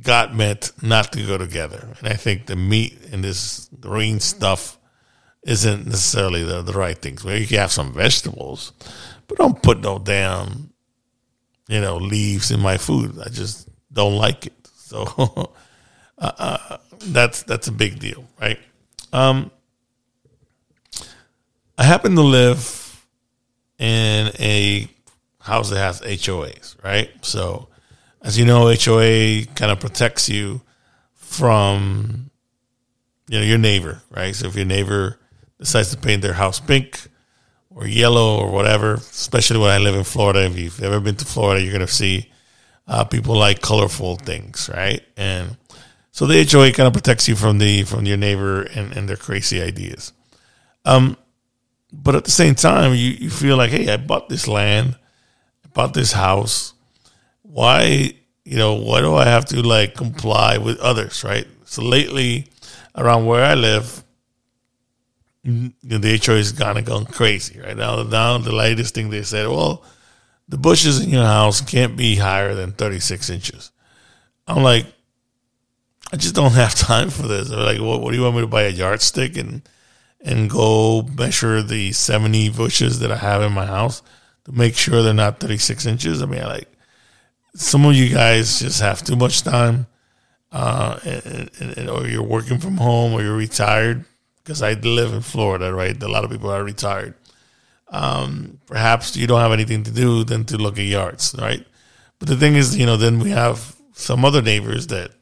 got 0.03 0.35
meant 0.35 0.73
not 0.83 1.13
to 1.13 1.27
go 1.27 1.39
together. 1.39 1.89
And 1.99 2.09
I 2.09 2.15
think 2.15 2.47
the 2.47 2.57
meat 2.57 2.99
and 3.13 3.23
this 3.23 3.69
green 3.81 4.21
stuff 4.21 4.79
isn't 5.45 5.87
necessarily 5.87 6.45
the, 6.45 6.63
the 6.63 6.73
right 6.73 6.97
things. 6.97 7.25
Well, 7.25 7.37
you 7.37 7.47
can 7.47 7.59
have 7.59 7.73
some 7.73 7.93
vegetables, 7.93 8.73
but 9.27 9.39
don't 9.39 9.63
put 9.63 9.81
no 9.81 9.99
damn, 9.99 10.73
you 11.69 11.81
know, 11.81 11.97
leaves 11.97 12.51
in 12.51 12.61
my 12.61 12.79
food. 12.79 13.19
I 13.25 13.29
just 13.29 13.69
don't 13.93 14.17
like 14.17 14.47
it. 14.47 14.69
So 14.77 15.53
uh, 16.19 16.33
uh, 16.39 16.77
that's 17.07 17.43
that's 17.43 17.67
a 17.67 17.73
big 17.73 17.99
deal, 17.99 18.25
right? 18.41 18.59
Um, 19.13 19.51
I 21.83 21.87
happen 21.87 22.15
to 22.15 22.23
live 22.23 23.05
in 23.77 24.31
a 24.39 24.87
house 25.41 25.71
that 25.71 25.79
has 25.79 26.01
HOAs, 26.01 26.81
right? 26.85 27.11
So, 27.23 27.71
as 28.23 28.39
you 28.39 28.45
know, 28.45 28.73
HOA 28.73 29.47
kind 29.57 29.73
of 29.73 29.81
protects 29.81 30.29
you 30.29 30.61
from 31.15 32.31
you 33.29 33.41
know 33.41 33.45
your 33.45 33.59
neighbor, 33.59 34.01
right? 34.11 34.33
So 34.33 34.47
if 34.47 34.55
your 34.55 34.65
neighbor 34.65 35.19
decides 35.59 35.91
to 35.91 35.97
paint 35.97 36.23
their 36.23 36.35
house 36.35 36.61
pink 36.61 37.09
or 37.69 37.89
yellow 37.89 38.39
or 38.39 38.53
whatever, 38.53 38.95
especially 38.95 39.59
when 39.59 39.71
I 39.71 39.79
live 39.79 39.97
in 39.97 40.05
Florida, 40.05 40.45
if 40.45 40.57
you've 40.57 40.85
ever 40.85 41.01
been 41.01 41.17
to 41.17 41.25
Florida, 41.25 41.65
you're 41.65 41.73
gonna 41.73 41.89
see 41.89 42.31
uh, 42.87 43.03
people 43.03 43.35
like 43.35 43.61
colorful 43.61 44.15
things, 44.15 44.71
right? 44.73 45.03
And 45.17 45.57
so 46.13 46.29
the 46.29 46.49
HOA 46.49 46.71
kind 46.71 46.87
of 46.87 46.93
protects 46.93 47.27
you 47.27 47.35
from 47.35 47.59
the 47.59 47.83
from 47.83 48.07
your 48.07 48.19
neighbor 48.19 48.63
and, 48.63 48.97
and 48.97 49.09
their 49.09 49.17
crazy 49.17 49.61
ideas. 49.61 50.13
Um, 50.85 51.17
but 51.93 52.15
at 52.15 52.25
the 52.25 52.31
same 52.31 52.55
time, 52.55 52.93
you, 52.93 53.11
you 53.11 53.31
feel 53.31 53.57
like, 53.57 53.71
hey, 53.71 53.93
I 53.93 53.97
bought 53.99 54.29
this 54.29 54.49
land, 54.49 54.97
I 55.65 55.69
bought 55.69 55.95
this 55.95 56.13
house. 56.13 56.73
Why, 57.43 58.15
you 58.45 58.57
know, 58.57 58.75
why 58.75 59.01
do 59.01 59.15
I 59.15 59.27
have 59.27 59.45
to 59.47 59.63
like 59.63 59.95
comply 59.95 60.59
with 60.59 60.79
others, 60.81 61.23
right? 61.23 61.47
So 61.65 61.83
lately, 61.83 62.49
around 62.97 63.27
where 63.27 63.45
I 63.45 63.55
live, 63.55 64.03
the 65.45 66.21
HOA 66.25 66.37
has 66.37 66.53
kind 66.53 66.79
of 66.79 66.85
gone 66.85 67.05
crazy, 67.05 67.61
right? 67.61 67.77
Now, 67.77 68.03
now 68.03 68.39
the 68.39 68.55
latest 68.55 68.95
thing 68.95 69.11
they 69.11 69.23
said, 69.23 69.49
well, 69.49 69.85
the 70.49 70.57
bushes 70.57 71.03
in 71.03 71.11
your 71.11 71.25
house 71.25 71.61
can't 71.61 71.97
be 71.97 72.17
higher 72.17 72.55
than 72.55 72.73
36 72.73 73.29
inches. 73.29 73.71
I'm 74.47 74.63
like, 74.63 74.87
I 76.13 76.17
just 76.17 76.35
don't 76.35 76.53
have 76.63 76.75
time 76.75 77.11
for 77.11 77.23
this. 77.23 77.49
They're 77.49 77.59
like, 77.59 77.81
what, 77.81 78.01
what 78.01 78.13
do 78.13 78.17
you 78.17 78.23
want 78.23 78.37
me 78.37 78.43
to 78.43 78.47
buy 78.47 78.63
a 78.63 78.71
yardstick 78.71 79.37
and 79.37 79.63
and 80.25 80.49
go 80.49 81.03
measure 81.03 81.63
the 81.63 81.93
70 81.93 82.51
bushes 82.51 83.01
that 83.01 83.11
I 83.11 83.17
have 83.17 83.43
in 83.43 83.53
my 83.53 83.67
house 83.67 84.03
to 84.45 84.53
make 84.53 84.77
sure 84.77 85.03
they're 85.03 85.15
not 85.15 85.41
36 85.41 85.87
inches? 85.87 86.23
I 86.23 86.27
mean, 86.27 86.43
like, 86.43 86.69
some 87.55 87.85
of 87.85 87.95
you 87.95 88.13
guys 88.15 88.61
just 88.61 88.81
have 88.81 89.03
too 89.03 89.17
much 89.17 89.43
time, 89.43 89.87
uh, 90.53 90.99
and, 91.05 91.51
and, 91.77 91.91
or 91.91 92.07
you're 92.07 92.23
working 92.23 92.59
from 92.59 92.77
home, 92.77 93.13
or 93.13 93.23
you're 93.23 93.37
retired. 93.37 94.05
Because 94.43 94.61
I 94.61 94.73
live 94.73 95.13
in 95.13 95.21
Florida, 95.23 95.73
right? 95.73 96.01
A 96.03 96.09
lot 96.09 96.25
of 96.25 96.31
people 96.31 96.51
are 96.51 96.65
retired. 96.65 97.15
Um, 97.89 98.59
perhaps 98.67 99.17
you 99.17 99.27
don't 99.27 99.41
have 99.41 99.53
anything 99.53 99.85
to 99.85 99.93
do 99.93 100.25
than 100.25 100.45
to 100.47 100.57
look 100.57 100.79
at 100.79 100.85
yards, 100.85 101.37
right? 101.39 101.65
But 102.19 102.29
the 102.29 102.37
thing 102.37 102.57
is, 102.57 102.77
you 102.77 102.87
know, 102.87 102.97
then 102.97 103.21
we 103.21 103.31
have 103.31 103.77
some 103.93 104.25
other 104.25 104.43
neighbors 104.43 104.89
that 104.89 105.13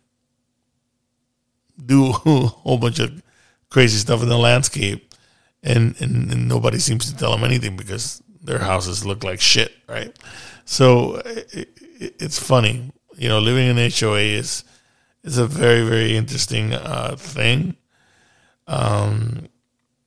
do 1.85 2.07
a 2.09 2.12
whole 2.12 2.78
bunch 2.78 2.99
of 2.99 3.23
crazy 3.71 3.99
stuff 3.99 4.23
in 4.23 4.29
the 4.29 4.39
landscape, 4.39 5.15
and, 5.62 6.00
and, 6.00 6.31
and 6.33 6.49
nobody 6.49 6.79
seems 6.79 7.11
to 7.11 7.17
tell 7.17 7.33
them 7.33 7.45
anything 7.45 7.77
because 7.77 8.23
their 8.43 8.59
houses 8.59 9.07
look 9.07 9.25
like 9.25 9.41
shit, 9.41 9.73
right? 9.89 10.17
So 10.65 11.17
it, 11.17 11.49
it, 11.53 12.15
it's 12.21 12.39
funny, 12.39 12.93
you 13.17 13.29
know, 13.29 13.39
living 13.39 13.69
in 13.69 13.91
HOA 13.91 14.19
is 14.19 14.65
is 15.23 15.37
a 15.37 15.47
very 15.47 15.83
very 15.83 16.17
interesting 16.17 16.73
uh, 16.73 17.15
thing. 17.17 17.77
Um, 18.67 19.49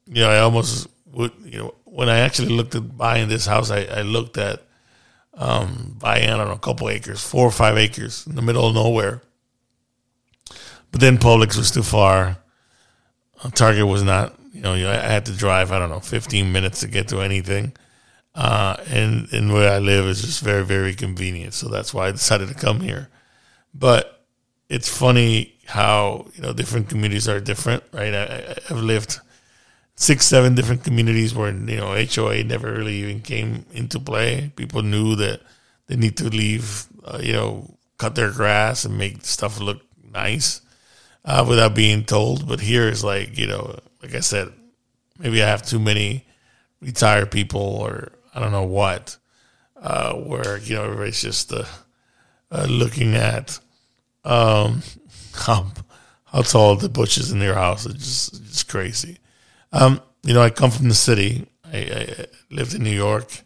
you 0.07 0.21
know, 0.21 0.29
I 0.29 0.39
almost 0.39 0.87
would, 1.11 1.31
you 1.43 1.59
know, 1.59 1.75
when 1.85 2.09
I 2.09 2.19
actually 2.19 2.49
looked 2.49 2.75
at 2.75 2.97
buying 2.97 3.29
this 3.29 3.45
house, 3.45 3.69
I, 3.69 3.83
I 3.83 4.01
looked 4.01 4.37
at 4.37 4.63
um, 5.35 5.95
buying 5.99 6.29
I 6.29 6.37
don't 6.37 6.47
know 6.47 6.53
a 6.53 6.59
couple 6.59 6.89
acres, 6.89 7.23
four 7.23 7.47
or 7.47 7.51
five 7.51 7.77
acres 7.77 8.25
in 8.25 8.35
the 8.35 8.41
middle 8.41 8.67
of 8.67 8.73
nowhere. 8.73 9.21
But 10.91 11.01
then 11.01 11.17
Publix 11.17 11.57
was 11.57 11.71
too 11.71 11.83
far. 11.83 12.37
Target 13.49 13.87
was 13.87 14.03
not. 14.03 14.35
You 14.53 14.61
know, 14.61 14.73
I 14.73 14.95
had 14.95 15.25
to 15.25 15.33
drive. 15.33 15.71
I 15.71 15.79
don't 15.79 15.89
know, 15.89 15.99
fifteen 15.99 16.51
minutes 16.51 16.81
to 16.81 16.87
get 16.87 17.07
to 17.09 17.19
anything. 17.19 17.73
Uh, 18.35 18.77
and 18.87 19.31
and 19.31 19.53
where 19.53 19.71
I 19.71 19.79
live 19.79 20.05
is 20.05 20.21
just 20.21 20.41
very 20.41 20.65
very 20.65 20.93
convenient. 20.93 21.53
So 21.53 21.67
that's 21.69 21.93
why 21.93 22.07
I 22.07 22.11
decided 22.11 22.49
to 22.49 22.55
come 22.55 22.79
here. 22.79 23.09
But 23.73 24.25
it's 24.69 24.89
funny 24.89 25.55
how 25.65 26.27
you 26.35 26.41
know 26.41 26.53
different 26.53 26.89
communities 26.89 27.27
are 27.27 27.39
different, 27.39 27.83
right? 27.91 28.13
I, 28.13 28.55
I've 28.69 28.81
lived 28.81 29.19
six, 29.95 30.25
seven 30.25 30.55
different 30.55 30.83
communities 30.83 31.35
where 31.35 31.51
you 31.51 31.77
know 31.77 31.93
HOA 31.95 32.43
never 32.43 32.71
really 32.71 32.95
even 32.95 33.21
came 33.21 33.65
into 33.71 33.99
play. 33.99 34.51
People 34.55 34.81
knew 34.81 35.15
that 35.15 35.41
they 35.87 35.95
need 35.95 36.17
to 36.17 36.29
leave, 36.29 36.87
uh, 37.03 37.19
you 37.21 37.33
know, 37.33 37.77
cut 37.97 38.15
their 38.15 38.31
grass 38.31 38.85
and 38.85 38.97
make 38.97 39.25
stuff 39.25 39.59
look 39.59 39.81
nice 40.11 40.61
uh, 41.25 41.45
without 41.47 41.75
being 41.75 42.03
told. 42.03 42.47
But 42.47 42.59
here 42.59 42.87
is 42.87 43.03
like, 43.03 43.37
you 43.37 43.47
know, 43.47 43.79
like 44.01 44.15
I 44.15 44.19
said, 44.19 44.51
maybe 45.19 45.43
I 45.43 45.47
have 45.47 45.63
too 45.63 45.79
many 45.79 46.25
retired 46.81 47.31
people 47.31 47.61
or 47.61 48.11
I 48.33 48.39
don't 48.39 48.51
know 48.51 48.63
what, 48.63 49.17
uh, 49.81 50.13
where, 50.13 50.57
you 50.59 50.75
know, 50.75 50.83
everybody's 50.83 51.21
just 51.21 51.51
uh, 51.53 51.65
uh 52.51 52.65
looking 52.69 53.15
at 53.15 53.59
um, 54.25 54.81
how, 55.33 55.67
how 56.25 56.41
tall 56.41 56.75
the 56.75 56.89
bushes 56.89 57.31
in 57.31 57.39
their 57.39 57.55
house. 57.55 57.85
It's 57.85 58.29
just, 58.29 58.41
it's 58.45 58.63
crazy. 58.63 59.19
Um, 59.71 60.01
you 60.23 60.33
know, 60.33 60.41
I 60.41 60.49
come 60.49 60.71
from 60.71 60.89
the 60.89 60.95
city. 60.95 61.47
I, 61.65 61.77
I 61.77 62.25
lived 62.49 62.73
in 62.73 62.83
New 62.83 62.91
York. 62.91 63.41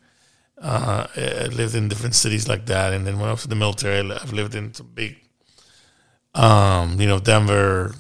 Uh, 0.60 1.08
I 1.16 1.46
lived 1.48 1.76
in 1.76 1.88
different 1.88 2.16
cities 2.16 2.48
like 2.48 2.66
that. 2.66 2.94
And 2.94 3.06
then 3.06 3.20
when 3.20 3.30
I 3.30 3.32
was 3.32 3.44
in 3.44 3.50
the 3.50 3.56
military, 3.56 4.00
I've 4.12 4.34
lived 4.34 4.56
in 4.56 4.74
some 4.74 4.90
big 4.94 5.18
um, 6.38 7.02
you 7.02 7.08
know, 7.08 7.20
Denver, 7.20 7.96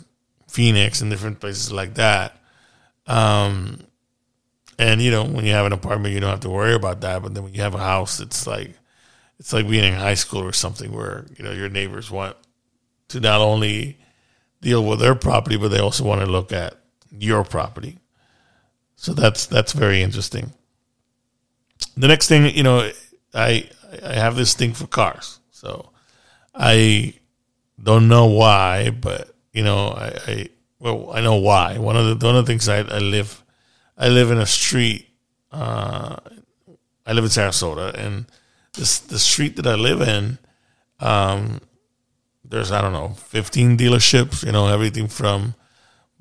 Phoenix, 0.48 1.02
and 1.02 1.12
different 1.12 1.40
places 1.40 1.72
like 1.72 1.96
that. 1.96 2.40
Um, 3.08 3.80
and 4.80 5.02
you 5.02 5.12
know, 5.12 5.24
when 5.24 5.46
you 5.46 5.54
have 5.54 5.66
an 5.66 5.74
apartment, 5.74 6.14
you 6.14 6.20
don't 6.20 6.30
have 6.30 6.42
to 6.42 6.50
worry 6.50 6.76
about 6.76 7.02
that. 7.02 7.24
But 7.24 7.34
then 7.34 7.44
when 7.44 7.54
you 7.54 7.62
have 7.62 7.74
a 7.74 7.80
house, 7.80 8.20
it's 8.20 8.46
like 8.46 8.78
it's 9.40 9.52
like 9.52 9.68
being 9.68 9.92
in 9.92 10.00
high 10.00 10.14
school 10.14 10.42
or 10.42 10.54
something, 10.54 10.92
where 10.92 11.26
you 11.36 11.44
know 11.44 11.52
your 11.52 11.70
neighbors 11.70 12.12
want 12.12 12.38
to 13.10 13.20
not 13.20 13.42
only 13.42 13.98
deal 14.62 14.86
with 14.86 15.00
their 15.00 15.16
property, 15.16 15.58
but 15.58 15.70
they 15.70 15.80
also 15.80 16.04
want 16.04 16.22
to 16.22 16.28
look 16.28 16.52
at 16.52 16.76
your 17.12 17.44
property. 17.44 17.98
So 18.98 19.14
that's 19.14 19.48
that's 19.48 19.74
very 19.74 20.02
interesting. 20.04 20.54
The 21.96 22.08
next 22.08 22.28
thing, 22.28 22.56
you 22.56 22.64
know, 22.64 22.92
I 23.34 23.68
I 24.04 24.14
have 24.14 24.36
this 24.36 24.54
thing 24.54 24.74
for 24.74 24.86
cars. 24.86 25.40
So 25.50 25.90
I 26.54 27.16
don't 27.82 28.08
know 28.08 28.26
why, 28.26 28.90
but 28.90 29.34
you 29.54 29.64
know, 29.64 29.90
I, 29.90 30.20
I 30.28 30.50
well, 30.80 31.12
I 31.12 31.22
know 31.22 31.36
why. 31.36 31.78
One 31.78 31.96
of 31.96 32.20
the 32.20 32.26
one 32.26 32.36
of 32.36 32.46
the 32.46 32.52
things 32.52 32.70
I, 32.70 32.80
I 32.80 33.00
live, 33.00 33.44
I 33.98 34.10
live 34.10 34.32
in 34.32 34.38
a 34.38 34.46
street. 34.46 35.08
Uh, 35.52 36.18
I 37.06 37.14
live 37.14 37.24
in 37.24 37.30
Sarasota, 37.30 37.94
and 37.94 38.26
this 38.74 39.00
the 39.00 39.20
street 39.20 39.56
that 39.56 39.68
I 39.68 39.76
live 39.76 40.02
in, 40.02 40.38
um, 41.00 41.62
there's 42.44 42.72
I 42.72 42.82
don't 42.82 42.94
know, 42.94 43.10
15 43.10 43.78
dealerships. 43.78 44.46
You 44.46 44.52
know, 44.52 44.68
everything 44.68 45.08
from 45.08 45.56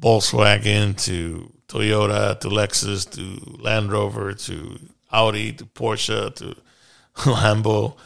Volkswagen 0.00 0.96
to 1.04 1.52
Toyota 1.68 2.38
to 2.40 2.48
Lexus 2.48 3.10
to 3.12 3.62
Land 3.62 3.92
Rover 3.92 4.32
to 4.32 4.78
Audi 5.10 5.52
to 5.52 5.64
Porsche 5.64 6.34
to 6.36 6.56
Lambo 7.16 7.96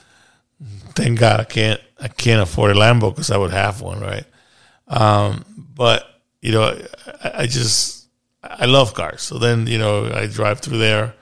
thank 0.95 1.19
God 1.19 1.41
I 1.41 1.45
can't 1.45 1.81
I 2.01 2.09
can't 2.09 2.43
afford 2.43 2.71
a 2.71 2.75
Lambo 2.75 3.11
because 3.11 3.31
I 3.31 3.37
would 3.37 3.53
have 3.53 3.81
one, 3.81 4.01
right? 4.01 4.25
Um, 4.89 5.45
but 5.75 6.05
you 6.41 6.53
know, 6.53 6.79
I, 7.23 7.33
I, 7.43 7.47
just 7.47 8.07
I 8.43 8.65
love 8.67 8.95
cars. 8.95 9.23
So 9.23 9.39
then 9.39 9.67
you 9.67 9.79
know 9.79 10.11
I 10.13 10.27
drive 10.27 10.61
through 10.61 10.79
there, 10.79 11.15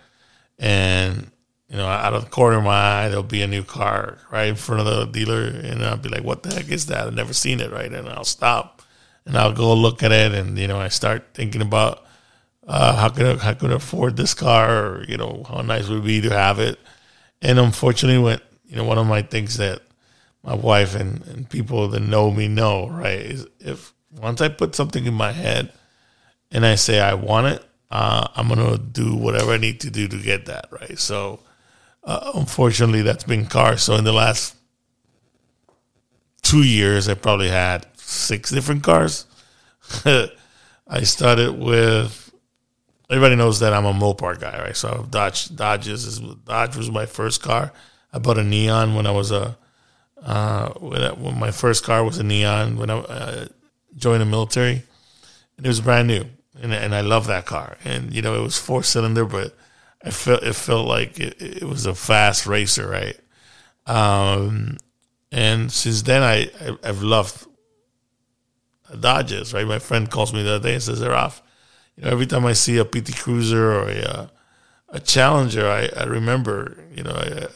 and 0.58 1.30
you 1.68 1.76
know 1.76 1.86
out 1.86 2.14
of 2.14 2.24
the 2.24 2.30
corner 2.30 2.58
of 2.58 2.64
my 2.64 3.04
eye 3.04 3.08
there'll 3.08 3.22
be 3.22 3.42
a 3.42 3.46
new 3.46 3.64
car 3.64 4.18
right 4.30 4.48
in 4.48 4.54
front 4.54 4.80
of 4.80 4.86
the 4.86 5.06
dealer, 5.06 5.44
and 5.44 5.82
I'll 5.84 5.96
be 5.96 6.08
like, 6.08 6.24
"What 6.24 6.42
the 6.42 6.54
heck 6.54 6.68
is 6.68 6.86
that? 6.86 7.06
I've 7.06 7.14
never 7.14 7.32
seen 7.32 7.60
it." 7.60 7.72
Right, 7.72 7.92
and 7.92 8.08
I'll 8.08 8.24
stop 8.24 8.78
and 9.28 9.36
I'll 9.36 9.52
go 9.52 9.72
look 9.74 10.02
at 10.02 10.10
it, 10.10 10.32
and 10.32 10.58
you 10.58 10.66
know 10.66 10.80
I 10.80 10.88
start 10.88 11.28
thinking 11.34 11.62
about. 11.62 12.04
Uh, 12.66 12.94
how 12.94 13.08
could 13.08 13.24
I, 13.24 13.36
how 13.36 13.54
could 13.54 13.72
I 13.72 13.76
afford 13.76 14.18
this 14.18 14.34
car? 14.34 14.84
Or 14.84 15.04
you 15.04 15.16
know, 15.16 15.42
how 15.48 15.62
nice 15.62 15.88
would 15.88 16.00
it 16.00 16.04
be 16.04 16.20
to 16.22 16.30
have 16.30 16.58
it? 16.58 16.78
And 17.40 17.58
unfortunately, 17.58 18.22
when 18.22 18.40
you 18.68 18.76
know, 18.76 18.84
one 18.84 18.98
of 18.98 19.06
my 19.06 19.22
things 19.22 19.56
that 19.56 19.82
my 20.42 20.54
wife 20.54 20.94
and, 20.94 21.26
and 21.26 21.48
people 21.48 21.88
that 21.88 22.00
know 22.00 22.30
me 22.30 22.48
know, 22.48 22.88
right, 22.88 23.18
is 23.18 23.46
if 23.60 23.92
once 24.12 24.40
I 24.40 24.48
put 24.48 24.74
something 24.74 25.06
in 25.06 25.14
my 25.14 25.32
head 25.32 25.72
and 26.50 26.64
I 26.64 26.76
say 26.76 27.00
I 27.00 27.14
want 27.14 27.48
it, 27.48 27.64
uh, 27.90 28.28
I'm 28.36 28.48
going 28.48 28.70
to 28.70 28.78
do 28.78 29.16
whatever 29.16 29.52
I 29.52 29.56
need 29.56 29.80
to 29.80 29.90
do 29.90 30.06
to 30.08 30.18
get 30.18 30.46
that, 30.46 30.68
right? 30.70 30.98
So, 30.98 31.40
uh, 32.04 32.32
unfortunately, 32.34 33.02
that's 33.02 33.24
been 33.24 33.46
cars. 33.46 33.82
So, 33.82 33.96
in 33.96 34.04
the 34.04 34.12
last 34.12 34.54
two 36.42 36.62
years, 36.62 37.08
I 37.08 37.14
probably 37.14 37.48
had 37.48 37.86
six 37.96 38.50
different 38.50 38.82
cars. 38.82 39.26
I 40.04 41.02
started 41.02 41.58
with 41.58 42.32
everybody 43.10 43.36
knows 43.36 43.60
that 43.60 43.72
I'm 43.72 43.84
a 43.84 43.92
Mopar 43.92 44.38
guy, 44.38 44.58
right? 44.60 44.76
So 44.76 45.06
Dodge 45.10 45.54
Dodges 45.54 46.04
is 46.04 46.20
Dodge 46.20 46.76
was 46.76 46.90
my 46.90 47.06
first 47.06 47.42
car. 47.42 47.72
I 48.12 48.18
bought 48.18 48.38
a 48.38 48.44
Neon 48.44 48.94
when 48.94 49.06
I 49.06 49.10
was 49.10 49.30
a 49.30 49.56
uh, 50.22 50.70
when, 50.74 51.02
I, 51.02 51.12
when, 51.12 51.38
my 51.38 51.50
first 51.50 51.84
car 51.84 52.02
was 52.02 52.18
a 52.18 52.24
Neon 52.24 52.76
when 52.76 52.90
I 52.90 52.98
uh, 52.98 53.46
joined 53.96 54.20
the 54.20 54.26
military, 54.26 54.82
and 55.56 55.64
it 55.64 55.68
was 55.68 55.80
brand 55.80 56.08
new, 56.08 56.24
and 56.60 56.72
and 56.72 56.94
I 56.94 57.02
love 57.02 57.26
that 57.26 57.46
car. 57.46 57.76
And 57.84 58.12
you 58.12 58.22
know, 58.22 58.34
it 58.34 58.42
was 58.42 58.58
four 58.58 58.82
cylinder, 58.82 59.24
but 59.24 59.56
I 60.02 60.10
felt 60.10 60.42
it 60.42 60.54
felt 60.54 60.88
like 60.88 61.20
it, 61.20 61.40
it 61.40 61.64
was 61.64 61.86
a 61.86 61.94
fast 61.94 62.46
racer, 62.46 62.88
right? 62.88 63.18
Um, 63.86 64.78
and 65.30 65.70
since 65.70 66.02
then, 66.02 66.22
I, 66.22 66.50
I 66.82 66.86
have 66.86 67.02
loved 67.02 67.46
Dodges, 68.98 69.52
right? 69.52 69.66
My 69.66 69.78
friend 69.78 70.10
calls 70.10 70.32
me 70.32 70.42
the 70.42 70.54
other 70.54 70.68
day 70.68 70.74
and 70.74 70.82
says, 70.82 71.00
"They're 71.00 71.14
off." 71.14 71.42
You 71.96 72.04
know, 72.04 72.10
every 72.10 72.26
time 72.26 72.46
I 72.46 72.54
see 72.54 72.78
a 72.78 72.84
PT 72.84 73.16
Cruiser 73.16 73.72
or 73.72 73.88
a 73.90 74.30
a 74.90 75.00
Challenger, 75.00 75.68
I, 75.68 75.90
I 76.00 76.04
remember, 76.04 76.82
you 76.94 77.02
know, 77.02 77.12
I, 77.12 77.48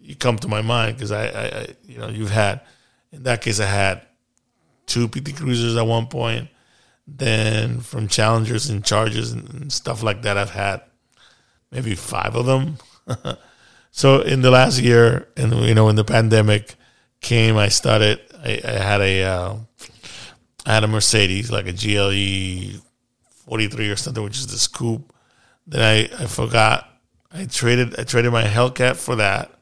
you 0.00 0.16
come 0.16 0.38
to 0.38 0.48
my 0.48 0.62
mind 0.62 0.96
because 0.96 1.12
I, 1.12 1.26
I, 1.26 1.44
I, 1.44 1.66
you 1.86 1.98
know, 1.98 2.08
you've 2.08 2.30
had, 2.30 2.60
in 3.12 3.22
that 3.24 3.42
case, 3.42 3.60
I 3.60 3.66
had 3.66 4.02
two 4.86 5.08
PT 5.08 5.36
Cruisers 5.36 5.76
at 5.76 5.86
one 5.86 6.06
point. 6.06 6.48
Then 7.06 7.80
from 7.80 8.08
Challengers 8.08 8.70
and 8.70 8.84
Chargers 8.84 9.32
and, 9.32 9.72
stuff 9.72 10.02
like 10.02 10.22
that, 10.22 10.36
I've 10.36 10.50
had 10.50 10.82
maybe 11.70 11.94
five 11.94 12.36
of 12.36 12.46
them. 12.46 12.78
so 13.90 14.20
in 14.20 14.42
the 14.42 14.50
last 14.50 14.80
year, 14.80 15.28
and 15.36 15.52
you 15.64 15.74
know, 15.74 15.86
when 15.86 15.96
the 15.96 16.04
pandemic 16.04 16.76
came, 17.20 17.56
I 17.56 17.68
started. 17.68 18.20
I, 18.44 18.60
I 18.64 18.70
had 18.70 19.00
a, 19.00 19.22
uh, 19.24 19.56
I 20.66 20.74
had 20.74 20.84
a 20.84 20.88
Mercedes, 20.88 21.50
like 21.50 21.66
a 21.66 21.72
GLE 21.72 22.80
43 23.46 23.90
or 23.90 23.96
something, 23.96 24.22
which 24.22 24.38
is 24.38 24.46
this 24.46 24.68
coupe. 24.68 25.12
Then 25.66 25.82
I, 25.82 26.22
I 26.22 26.26
forgot. 26.26 26.86
I 27.32 27.44
traded 27.44 27.98
I 27.98 28.04
traded 28.04 28.32
my 28.32 28.42
Hellcat 28.42 28.96
for 28.96 29.16
that 29.16 29.59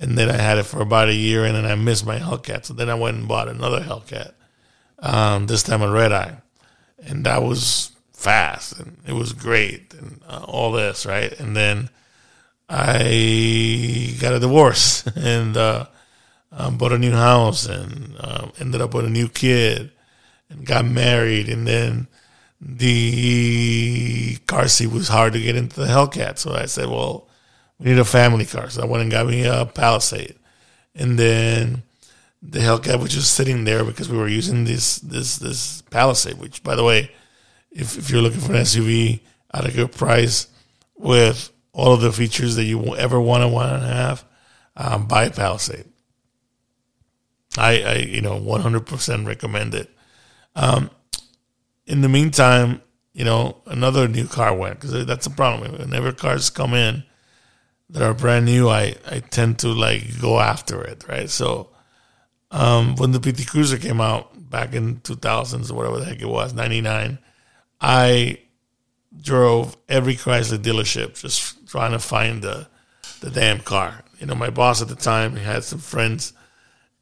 and 0.00 0.18
then 0.18 0.30
I 0.30 0.36
had 0.36 0.58
it 0.58 0.64
for 0.64 0.80
about 0.80 1.08
a 1.08 1.14
year, 1.14 1.44
and 1.44 1.54
then 1.54 1.66
I 1.66 1.74
missed 1.76 2.06
my 2.06 2.18
Hellcat. 2.18 2.64
So 2.64 2.74
then 2.74 2.90
I 2.90 2.94
went 2.94 3.18
and 3.18 3.28
bought 3.28 3.48
another 3.48 3.80
Hellcat. 3.80 4.32
Um, 4.98 5.46
this 5.46 5.62
time 5.62 5.82
a 5.82 5.90
red 5.90 6.12
eye, 6.12 6.38
and 6.98 7.24
that 7.24 7.42
was 7.42 7.92
fast 8.20 8.78
and 8.78 8.98
it 9.06 9.14
was 9.14 9.32
great 9.32 9.94
and 9.94 10.20
uh, 10.28 10.44
all 10.46 10.72
this 10.72 11.06
right. 11.06 11.32
And 11.40 11.56
then 11.56 11.88
I 12.68 14.14
got 14.20 14.34
a 14.34 14.38
divorce 14.38 15.06
and 15.16 15.56
uh, 15.56 15.86
um, 16.52 16.76
bought 16.76 16.92
a 16.92 16.98
new 16.98 17.12
house 17.12 17.66
and 17.66 18.16
uh, 18.20 18.48
ended 18.60 18.82
up 18.82 18.92
with 18.92 19.06
a 19.06 19.10
new 19.10 19.28
kid 19.28 19.90
and 20.50 20.66
got 20.66 20.84
married. 20.84 21.48
And 21.48 21.66
then 21.66 22.08
the 22.60 24.36
car 24.46 24.68
seat 24.68 24.88
was 24.88 25.08
hard 25.08 25.32
to 25.32 25.40
get 25.40 25.56
into 25.56 25.80
the 25.80 25.86
Hellcat, 25.86 26.36
so 26.36 26.52
I 26.52 26.66
said, 26.66 26.90
well 26.90 27.29
we 27.80 27.90
need 27.90 27.98
a 27.98 28.04
family 28.04 28.44
car. 28.44 28.68
So 28.68 28.82
I 28.82 28.86
went 28.86 29.02
and 29.02 29.10
got 29.10 29.26
me 29.26 29.44
a 29.46 29.64
Palisade. 29.64 30.36
And 30.94 31.18
then 31.18 31.82
the 32.42 32.58
Hellcat 32.58 33.00
was 33.00 33.12
just 33.12 33.34
sitting 33.34 33.64
there 33.64 33.84
because 33.84 34.08
we 34.08 34.18
were 34.18 34.28
using 34.28 34.64
this 34.64 34.98
this 34.98 35.36
this 35.38 35.82
Palisade, 35.90 36.38
which 36.38 36.62
by 36.62 36.74
the 36.74 36.84
way, 36.84 37.10
if, 37.70 37.96
if 37.96 38.10
you're 38.10 38.22
looking 38.22 38.40
for 38.40 38.52
an 38.52 38.62
SUV 38.62 39.20
at 39.52 39.66
a 39.66 39.72
good 39.72 39.92
price 39.92 40.48
with 40.96 41.50
all 41.72 41.94
of 41.94 42.02
the 42.02 42.12
features 42.12 42.56
that 42.56 42.64
you 42.64 42.96
ever 42.96 43.20
want 43.20 43.42
to 43.42 43.48
want 43.48 43.80
to 43.80 43.86
have, 43.86 44.24
um, 44.76 45.06
buy 45.06 45.28
Palisade. 45.28 45.86
I, 47.56 47.82
I 47.82 47.94
you 47.96 48.20
know 48.20 48.38
100% 48.38 49.26
recommend 49.26 49.74
it. 49.74 49.90
Um, 50.54 50.90
in 51.86 52.02
the 52.02 52.08
meantime, 52.08 52.82
you 53.14 53.24
know 53.24 53.62
another 53.66 54.06
new 54.06 54.26
car 54.26 54.54
went 54.54 54.80
because 54.80 55.06
that's 55.06 55.26
a 55.26 55.30
problem. 55.30 55.72
Whenever 55.78 56.12
cars 56.12 56.50
come 56.50 56.74
in, 56.74 57.04
that 57.90 58.02
are 58.02 58.14
brand 58.14 58.46
new, 58.46 58.68
I, 58.68 58.94
I 59.08 59.20
tend 59.20 59.58
to 59.60 59.68
like 59.68 60.20
go 60.20 60.38
after 60.38 60.82
it, 60.82 61.04
right? 61.08 61.28
So 61.28 61.70
um, 62.50 62.96
when 62.96 63.12
the 63.12 63.20
PT 63.20 63.46
Cruiser 63.46 63.78
came 63.78 64.00
out 64.00 64.50
back 64.50 64.74
in 64.74 64.96
2000s 65.00 65.70
or 65.70 65.74
whatever 65.74 65.98
the 65.98 66.04
heck 66.04 66.20
it 66.20 66.28
was, 66.28 66.54
99, 66.54 67.18
I 67.80 68.38
drove 69.20 69.76
every 69.88 70.14
Chrysler 70.14 70.58
dealership 70.58 71.20
just 71.20 71.68
trying 71.68 71.92
to 71.92 71.98
find 71.98 72.42
the 72.42 72.68
the 73.20 73.30
damn 73.30 73.60
car. 73.60 74.02
You 74.18 74.26
know, 74.26 74.34
my 74.34 74.50
boss 74.50 74.80
at 74.80 74.88
the 74.88 74.94
time 74.94 75.36
had 75.36 75.64
some 75.64 75.78
friends 75.78 76.32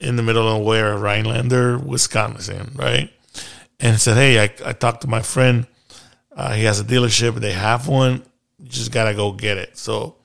in 0.01 0.17
the 0.17 0.23
middle 0.23 0.49
of 0.49 0.61
nowhere, 0.61 0.97
Rhinelander, 0.97 1.79
Wisconsin, 1.79 2.73
right? 2.75 3.11
And 3.81 4.01
said, 4.01 4.17
hey, 4.17 4.41
I, 4.41 4.51
I 4.65 4.73
talked 4.73 5.03
to 5.03 5.09
my 5.09 5.23
friend. 5.23 5.67
Uh, 6.35 6.55
he 6.55 6.65
has 6.65 6.81
a 6.81 6.85
dealership. 6.85 7.35
They 7.37 7.53
have 7.53 7.89
one. 7.89 8.23
You 8.59 8.69
just 8.69 8.93
got 8.93 9.05
to 9.05 9.15
go 9.15 9.33
get 9.33 9.59
it. 9.59 9.77
So 9.79 10.17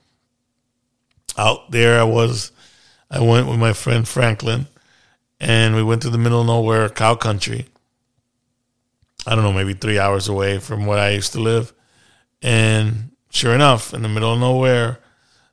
out 1.36 1.70
there. 1.70 1.98
I 2.00 2.04
was, 2.04 2.52
I 3.10 3.20
went 3.20 3.48
with 3.48 3.58
my 3.58 3.72
friend 3.72 4.06
Franklin, 4.06 4.66
and 5.40 5.74
we 5.74 5.82
went 5.82 6.02
to 6.02 6.10
the 6.10 6.18
middle 6.18 6.40
of 6.40 6.46
nowhere, 6.46 6.88
cow 6.88 7.14
country. 7.14 7.66
I 9.26 9.34
don't 9.34 9.44
know, 9.44 9.52
maybe 9.52 9.74
three 9.74 9.98
hours 9.98 10.28
away 10.28 10.58
from 10.58 10.86
where 10.86 10.98
I 10.98 11.10
used 11.10 11.32
to 11.32 11.40
live. 11.40 11.72
And 12.42 13.12
sure 13.30 13.54
enough, 13.54 13.94
in 13.94 14.02
the 14.02 14.08
middle 14.08 14.32
of 14.32 14.38
nowhere, 14.38 15.00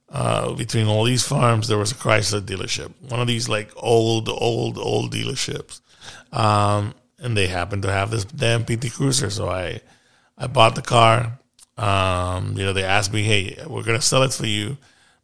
uh, 0.10 0.54
between 0.54 0.88
all 0.88 1.06
these 1.06 1.26
farms, 1.26 1.68
there 1.68 1.78
was 1.78 1.92
a 1.92 1.96
Chrysler 1.96 2.42
dealership. 2.42 2.92
One 3.10 3.22
of 3.22 3.28
these 3.28 3.48
like 3.48 3.72
old, 3.78 4.28
old, 4.28 4.78
old 4.78 5.14
dealerships. 5.14 5.80
Um, 6.34 6.94
and 7.20 7.38
they 7.38 7.48
happened 7.48 7.84
to 7.84 7.92
have 7.92 8.12
this 8.12 8.26
damn 8.26 8.66
PT 8.66 8.92
Cruiser. 8.94 9.30
So 9.30 9.48
I, 9.48 9.80
I 10.38 10.48
bought 10.48 10.76
the 10.76 10.82
car. 10.82 11.40
Um, 11.78 12.58
you 12.58 12.66
know, 12.66 12.74
they 12.74 12.84
asked 12.84 13.14
me, 13.14 13.24
hey, 13.24 13.58
we're 13.68 13.84
going 13.84 14.00
to 14.00 14.06
sell 14.06 14.24
it 14.24 14.34
for 14.34 14.46
you 14.46 14.78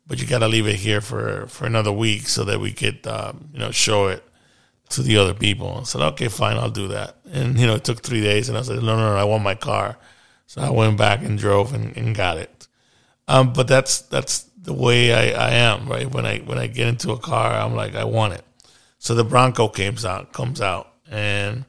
but 0.07 0.21
you 0.21 0.27
got 0.27 0.39
to 0.39 0.47
leave 0.47 0.67
it 0.67 0.75
here 0.75 1.01
for, 1.01 1.47
for 1.47 1.65
another 1.65 1.91
week 1.91 2.27
so 2.27 2.43
that 2.45 2.59
we 2.59 2.71
could, 2.71 3.05
um, 3.07 3.49
you 3.53 3.59
know, 3.59 3.71
show 3.71 4.07
it 4.07 4.23
to 4.89 5.01
the 5.01 5.17
other 5.17 5.33
people. 5.33 5.79
I 5.81 5.83
said, 5.83 6.01
okay, 6.01 6.29
fine, 6.29 6.57
I'll 6.57 6.69
do 6.69 6.87
that. 6.89 7.17
And, 7.31 7.59
you 7.59 7.67
know, 7.67 7.75
it 7.75 7.83
took 7.83 8.01
three 8.01 8.21
days. 8.21 8.47
And 8.47 8.57
I 8.57 8.61
said, 8.61 8.77
no, 8.77 8.95
no, 8.95 9.13
no, 9.13 9.15
I 9.17 9.25
want 9.25 9.43
my 9.43 9.55
car. 9.55 9.97
So 10.45 10.61
I 10.61 10.69
went 10.69 10.97
back 10.97 11.21
and 11.23 11.37
drove 11.37 11.73
and, 11.73 11.95
and 11.97 12.15
got 12.15 12.37
it. 12.37 12.67
Um, 13.27 13.51
but 13.51 13.67
that's 13.67 13.99
that's 14.03 14.43
the 14.61 14.73
way 14.73 15.13
I, 15.13 15.47
I 15.47 15.49
am, 15.55 15.89
right? 15.89 16.09
When 16.09 16.25
I 16.25 16.39
when 16.39 16.57
I 16.57 16.67
get 16.67 16.87
into 16.87 17.11
a 17.11 17.19
car, 17.19 17.53
I'm 17.53 17.75
like, 17.75 17.95
I 17.95 18.05
want 18.05 18.33
it. 18.33 18.45
So 18.99 19.13
the 19.13 19.25
Bronco 19.25 19.67
comes 19.67 20.05
out, 20.05 20.31
comes 20.31 20.61
out, 20.61 20.93
and 21.11 21.65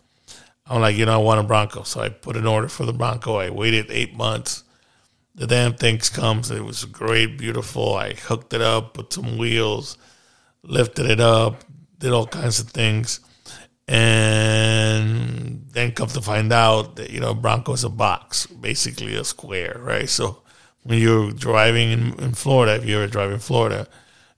I'm 0.66 0.80
like, 0.80 0.96
you 0.96 1.06
know, 1.06 1.14
I 1.14 1.22
want 1.22 1.40
a 1.40 1.42
Bronco. 1.42 1.82
So 1.82 2.00
I 2.00 2.10
put 2.10 2.36
an 2.36 2.46
order 2.46 2.68
for 2.68 2.86
the 2.86 2.92
Bronco. 2.92 3.36
I 3.36 3.50
waited 3.50 3.90
eight 3.90 4.14
months 4.14 4.62
the 5.38 5.46
damn 5.46 5.74
things 5.74 6.10
comes. 6.10 6.50
It 6.50 6.64
was 6.64 6.84
great, 6.84 7.38
beautiful. 7.38 7.94
I 7.94 8.14
hooked 8.14 8.52
it 8.52 8.60
up, 8.60 8.94
put 8.94 9.12
some 9.12 9.38
wheels, 9.38 9.96
lifted 10.62 11.06
it 11.06 11.20
up, 11.20 11.64
did 11.98 12.12
all 12.12 12.26
kinds 12.26 12.58
of 12.58 12.70
things, 12.70 13.20
and 13.86 15.64
then 15.70 15.92
come 15.92 16.08
to 16.08 16.20
find 16.20 16.52
out 16.52 16.96
that 16.96 17.10
you 17.10 17.20
know 17.20 17.34
Bronco 17.34 17.72
is 17.72 17.84
a 17.84 17.88
box, 17.88 18.46
basically 18.46 19.14
a 19.14 19.24
square, 19.24 19.76
right? 19.80 20.08
So 20.08 20.42
when 20.82 20.98
you're 20.98 21.30
driving 21.30 21.92
in, 21.92 22.18
in 22.18 22.34
Florida, 22.34 22.74
if 22.74 22.84
you're 22.84 23.06
driving 23.06 23.34
in 23.34 23.40
Florida, 23.40 23.86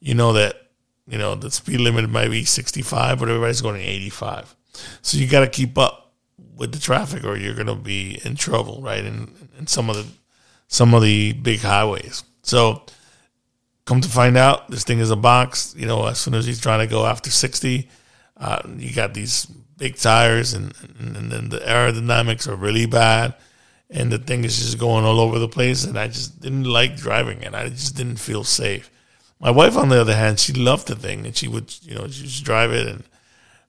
you 0.00 0.14
know 0.14 0.34
that 0.34 0.68
you 1.08 1.16
know 1.16 1.34
the 1.34 1.50
speed 1.50 1.80
limit 1.80 2.10
might 2.10 2.30
be 2.30 2.44
65, 2.44 3.18
but 3.18 3.28
everybody's 3.28 3.62
going 3.62 3.80
85. 3.80 4.54
So 5.00 5.16
you 5.16 5.26
got 5.26 5.40
to 5.40 5.48
keep 5.48 5.78
up 5.78 6.12
with 6.56 6.72
the 6.72 6.78
traffic, 6.78 7.24
or 7.24 7.38
you're 7.38 7.54
going 7.54 7.66
to 7.66 7.74
be 7.74 8.20
in 8.22 8.36
trouble, 8.36 8.82
right? 8.82 9.02
And, 9.04 9.48
and 9.56 9.68
some 9.68 9.88
of 9.88 9.96
the 9.96 10.06
some 10.70 10.94
of 10.94 11.02
the 11.02 11.32
big 11.32 11.60
highways. 11.60 12.22
So 12.42 12.82
come 13.84 14.00
to 14.00 14.08
find 14.08 14.36
out, 14.36 14.70
this 14.70 14.84
thing 14.84 15.00
is 15.00 15.10
a 15.10 15.16
box. 15.16 15.74
You 15.76 15.86
know, 15.86 16.06
as 16.06 16.18
soon 16.18 16.34
as 16.34 16.46
he's 16.46 16.60
trying 16.60 16.78
to 16.78 16.86
go 16.86 17.04
after 17.04 17.28
60, 17.28 17.88
uh, 18.36 18.62
you 18.76 18.94
got 18.94 19.12
these 19.12 19.46
big 19.76 19.96
tires 19.96 20.54
and, 20.54 20.72
and, 21.00 21.32
then 21.32 21.48
the 21.48 21.58
aerodynamics 21.58 22.46
are 22.46 22.54
really 22.54 22.86
bad. 22.86 23.34
And 23.90 24.12
the 24.12 24.18
thing 24.18 24.44
is 24.44 24.58
just 24.58 24.78
going 24.78 25.04
all 25.04 25.18
over 25.18 25.40
the 25.40 25.48
place. 25.48 25.84
And 25.84 25.98
I 25.98 26.06
just 26.06 26.40
didn't 26.40 26.64
like 26.64 26.96
driving 26.96 27.42
it. 27.42 27.52
I 27.52 27.68
just 27.68 27.96
didn't 27.96 28.20
feel 28.20 28.44
safe. 28.44 28.90
My 29.40 29.50
wife, 29.50 29.76
on 29.76 29.88
the 29.88 30.00
other 30.00 30.14
hand, 30.14 30.38
she 30.38 30.52
loved 30.52 30.86
the 30.86 30.94
thing 30.94 31.26
and 31.26 31.36
she 31.36 31.48
would, 31.48 31.74
you 31.82 31.96
know, 31.96 32.06
she 32.06 32.22
would 32.22 32.44
drive 32.44 32.70
it. 32.70 32.86
And, 32.86 33.02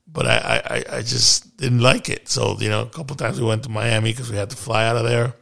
but 0.06 0.26
I, 0.26 0.62
I, 0.64 0.96
I 0.98 1.00
just 1.00 1.56
didn't 1.56 1.80
like 1.80 2.08
it. 2.08 2.28
So, 2.28 2.56
you 2.60 2.68
know, 2.68 2.82
a 2.82 2.90
couple 2.90 3.16
times 3.16 3.40
we 3.40 3.46
went 3.46 3.64
to 3.64 3.70
Miami 3.70 4.12
because 4.12 4.30
we 4.30 4.36
had 4.36 4.50
to 4.50 4.56
fly 4.56 4.86
out 4.86 4.96
of 4.96 5.04
there 5.04 5.34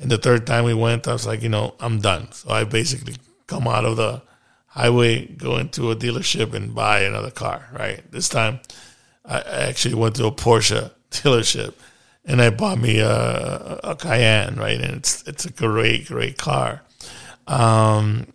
and 0.00 0.10
the 0.10 0.18
third 0.18 0.46
time 0.46 0.64
we 0.64 0.74
went, 0.74 1.06
I 1.06 1.12
was 1.12 1.26
like, 1.26 1.42
you 1.42 1.48
know, 1.48 1.74
I'm 1.78 2.00
done. 2.00 2.32
So 2.32 2.50
I 2.50 2.64
basically 2.64 3.16
come 3.46 3.68
out 3.68 3.84
of 3.84 3.96
the 3.96 4.22
highway, 4.66 5.26
go 5.26 5.56
into 5.56 5.90
a 5.90 5.96
dealership 5.96 6.54
and 6.54 6.74
buy 6.74 7.00
another 7.00 7.30
car, 7.30 7.68
right? 7.72 8.02
This 8.10 8.28
time 8.28 8.60
I 9.24 9.40
actually 9.40 9.94
went 9.94 10.16
to 10.16 10.26
a 10.26 10.32
Porsche 10.32 10.90
dealership 11.10 11.74
and 12.24 12.40
I 12.40 12.50
bought 12.50 12.78
me 12.78 13.00
a, 13.00 13.80
a 13.84 13.96
Cayenne, 13.96 14.56
right? 14.56 14.80
And 14.80 14.96
it's 14.96 15.26
it's 15.26 15.44
a 15.44 15.52
great, 15.52 16.06
great 16.06 16.38
car. 16.38 16.82
Um, 17.46 18.28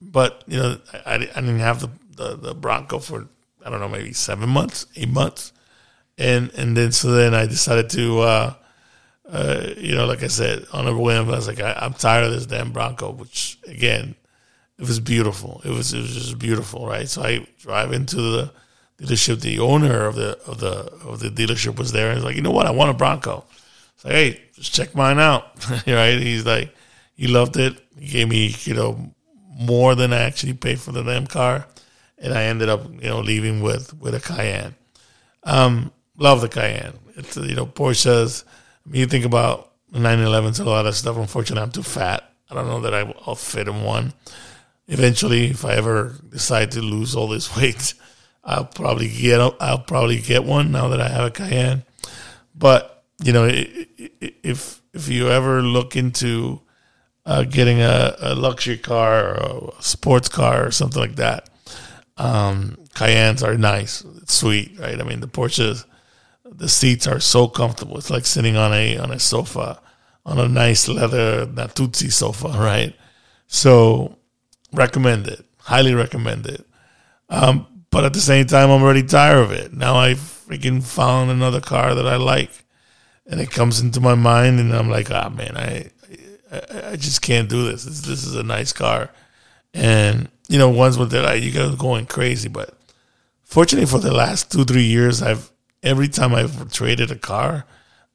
but, 0.00 0.44
you 0.46 0.58
know, 0.58 0.78
I, 1.06 1.14
I 1.14 1.40
didn't 1.40 1.60
have 1.60 1.80
the, 1.80 1.90
the, 2.16 2.36
the 2.36 2.54
Bronco 2.54 2.98
for, 2.98 3.28
I 3.64 3.70
don't 3.70 3.80
know, 3.80 3.88
maybe 3.88 4.12
seven 4.12 4.48
months, 4.48 4.86
eight 4.96 5.08
months. 5.08 5.52
And, 6.16 6.50
and 6.54 6.76
then, 6.76 6.92
so 6.92 7.10
then 7.10 7.34
I 7.34 7.46
decided 7.46 7.90
to, 7.90 8.20
uh, 8.20 8.54
uh, 9.28 9.74
you 9.76 9.94
know, 9.94 10.06
like 10.06 10.22
I 10.22 10.28
said, 10.28 10.66
on 10.72 10.86
a 10.86 10.96
whim, 10.96 11.28
I 11.28 11.36
was 11.36 11.46
like, 11.46 11.60
I, 11.60 11.84
am 11.84 11.92
tired 11.92 12.24
of 12.24 12.32
this 12.32 12.46
damn 12.46 12.72
Bronco, 12.72 13.10
which 13.10 13.58
again, 13.66 14.14
it 14.78 14.86
was 14.86 15.00
beautiful. 15.00 15.60
It 15.64 15.70
was 15.70 15.92
it 15.92 16.00
was 16.00 16.14
just 16.14 16.38
beautiful, 16.38 16.86
right? 16.86 17.08
So 17.08 17.22
I 17.22 17.46
drive 17.58 17.92
into 17.92 18.16
the 18.16 18.52
dealership. 18.98 19.40
The 19.40 19.58
owner 19.58 20.06
of 20.06 20.14
the 20.14 20.38
of 20.46 20.60
the 20.60 20.92
of 21.04 21.20
the 21.20 21.28
dealership 21.28 21.76
was 21.76 21.92
there, 21.92 22.08
and 22.08 22.16
he's 22.16 22.24
like, 22.24 22.36
you 22.36 22.42
know 22.42 22.52
what? 22.52 22.66
I 22.66 22.70
want 22.70 22.90
a 22.90 22.94
Bronco. 22.94 23.44
It's 23.94 24.04
like, 24.04 24.14
hey, 24.14 24.40
just 24.54 24.72
check 24.72 24.94
mine 24.94 25.18
out, 25.18 25.68
right? 25.86 26.18
He's 26.18 26.46
like, 26.46 26.74
he 27.14 27.26
loved 27.26 27.56
it. 27.56 27.78
He 27.98 28.06
gave 28.06 28.28
me, 28.28 28.54
you 28.62 28.74
know, 28.74 29.12
more 29.58 29.94
than 29.94 30.12
I 30.12 30.20
actually 30.20 30.54
paid 30.54 30.80
for 30.80 30.92
the 30.92 31.02
damn 31.02 31.26
car, 31.26 31.66
and 32.16 32.32
I 32.32 32.44
ended 32.44 32.68
up, 32.68 32.88
you 32.90 33.08
know, 33.08 33.20
leaving 33.20 33.60
with 33.60 33.92
with 34.00 34.14
a 34.14 34.20
Cayenne. 34.20 34.74
Um, 35.42 35.92
love 36.16 36.40
the 36.40 36.48
Cayenne. 36.48 36.98
It's 37.16 37.36
you 37.36 37.56
know 37.56 37.66
Porsche's 37.66 38.44
you 38.92 39.06
think 39.06 39.24
about 39.24 39.72
911s, 39.92 40.60
a 40.60 40.64
lot 40.64 40.86
of 40.86 40.94
stuff. 40.94 41.16
Unfortunately, 41.16 41.62
I'm 41.62 41.70
too 41.70 41.82
fat. 41.82 42.24
I 42.50 42.54
don't 42.54 42.66
know 42.66 42.80
that 42.80 42.94
I, 42.94 43.02
will 43.02 43.34
fit 43.34 43.68
in 43.68 43.82
one. 43.82 44.12
Eventually, 44.86 45.48
if 45.48 45.64
I 45.64 45.74
ever 45.74 46.14
decide 46.30 46.72
to 46.72 46.80
lose 46.80 47.14
all 47.14 47.28
this 47.28 47.56
weight, 47.56 47.94
I'll 48.44 48.64
probably 48.64 49.08
get 49.08 49.40
I'll 49.60 49.80
probably 49.80 50.20
get 50.20 50.44
one 50.44 50.72
now 50.72 50.88
that 50.88 51.00
I 51.00 51.08
have 51.08 51.26
a 51.26 51.30
Cayenne. 51.30 51.82
But 52.54 53.04
you 53.22 53.32
know, 53.32 53.46
if 53.50 54.80
if 54.94 55.08
you 55.08 55.28
ever 55.28 55.62
look 55.62 55.96
into 55.96 56.62
uh, 57.26 57.42
getting 57.42 57.80
a, 57.82 58.16
a, 58.20 58.34
luxury 58.34 58.78
car 58.78 59.34
or 59.34 59.74
a 59.78 59.82
sports 59.82 60.30
car 60.30 60.66
or 60.66 60.70
something 60.70 61.00
like 61.00 61.16
that, 61.16 61.50
um, 62.16 62.78
Cayennes 62.94 63.46
are 63.46 63.58
nice. 63.58 64.02
It's 64.22 64.34
sweet, 64.34 64.78
right? 64.78 64.98
I 64.98 65.04
mean, 65.04 65.20
the 65.20 65.28
Porsches 65.28 65.84
the 66.52 66.68
seats 66.68 67.06
are 67.06 67.20
so 67.20 67.48
comfortable. 67.48 67.98
It's 67.98 68.10
like 68.10 68.26
sitting 68.26 68.56
on 68.56 68.72
a 68.72 68.98
on 68.98 69.10
a 69.10 69.18
sofa, 69.18 69.80
on 70.24 70.38
a 70.38 70.48
nice 70.48 70.88
leather 70.88 71.46
Natuzzi 71.46 72.12
sofa, 72.12 72.48
right? 72.58 72.94
So 73.46 74.18
recommend 74.72 75.26
it. 75.28 75.44
Highly 75.58 75.94
recommend 75.94 76.46
it. 76.46 76.66
Um, 77.28 77.66
but 77.90 78.04
at 78.04 78.12
the 78.12 78.20
same 78.20 78.46
time, 78.46 78.70
I'm 78.70 78.82
already 78.82 79.02
tired 79.02 79.38
of 79.38 79.50
it. 79.50 79.72
Now 79.72 79.96
I 79.96 80.14
freaking 80.14 80.82
found 80.82 81.30
another 81.30 81.60
car 81.60 81.94
that 81.94 82.06
I 82.06 82.16
like, 82.16 82.50
and 83.26 83.40
it 83.40 83.50
comes 83.50 83.80
into 83.80 84.00
my 84.00 84.14
mind, 84.14 84.60
and 84.60 84.74
I'm 84.74 84.90
like, 84.90 85.10
ah, 85.10 85.28
man, 85.28 85.56
I, 85.56 85.90
I, 86.50 86.90
I 86.92 86.96
just 86.96 87.22
can't 87.22 87.48
do 87.48 87.64
this. 87.64 87.84
this. 87.84 88.00
This 88.02 88.24
is 88.24 88.34
a 88.34 88.42
nice 88.42 88.72
car, 88.72 89.10
and 89.74 90.28
you 90.48 90.58
know, 90.58 90.70
ones 90.70 90.98
with 90.98 91.10
that, 91.10 91.42
you 91.42 91.52
go 91.52 91.74
going 91.76 92.06
crazy. 92.06 92.48
But 92.48 92.74
fortunately, 93.42 93.86
for 93.86 93.98
the 93.98 94.12
last 94.12 94.50
two 94.50 94.64
three 94.64 94.84
years, 94.84 95.22
I've 95.22 95.50
every 95.88 96.08
time 96.08 96.34
I've 96.34 96.70
traded 96.70 97.10
a 97.10 97.16
car, 97.16 97.64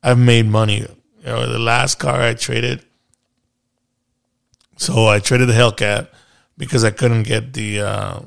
I've 0.04 0.20
made 0.20 0.46
money. 0.46 0.80
You 0.80 1.26
know, 1.26 1.48
the 1.52 1.60
last 1.60 2.00
car 2.00 2.22
I 2.22 2.34
traded, 2.36 2.86
so 4.78 5.08
I 5.08 5.20
traded 5.20 5.50
the 5.50 5.54
Hellcat 5.54 6.10
because 6.58 6.84
I 6.84 6.92
couldn't 6.92 7.24
get 7.24 7.54
the 7.54 7.82
uh, 7.82 8.20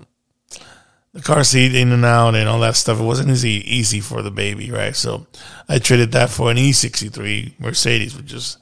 the 1.13 1.23
car 1.23 1.45
seat 1.45 1.75
in 1.75 1.93
and 1.93 2.05
out 2.05 2.35
and 2.35 2.49
all 2.49 2.61
that 2.61 2.77
stuff. 2.77 2.99
It 2.99 3.05
wasn't 3.05 3.31
easy 3.31 3.63
easy 3.65 4.01
for 4.01 4.23
the 4.23 4.31
baby, 4.31 4.71
right? 4.71 4.97
So 4.97 5.27
I 5.69 5.79
traded 5.79 6.13
that 6.13 6.31
for 6.31 6.51
an 6.51 6.57
E63 6.57 7.61
Mercedes, 7.61 8.17
which 8.17 8.33
is 8.33 8.59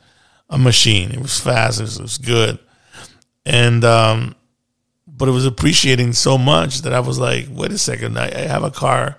a 0.50 0.58
machine. 0.58 1.12
It 1.12 1.20
was 1.20 1.40
fast. 1.40 1.80
It 1.80 1.84
was, 1.84 1.98
it 1.98 2.02
was 2.02 2.18
good, 2.18 2.58
and 3.46 3.84
um, 3.84 4.34
but 5.06 5.28
it 5.28 5.32
was 5.32 5.46
appreciating 5.46 6.12
so 6.12 6.36
much 6.36 6.82
that 6.82 6.92
I 6.92 7.00
was 7.00 7.18
like, 7.18 7.46
wait 7.50 7.70
a 7.70 7.78
second, 7.78 8.18
I, 8.18 8.26
I 8.26 8.40
have 8.48 8.64
a 8.64 8.70
car 8.70 9.18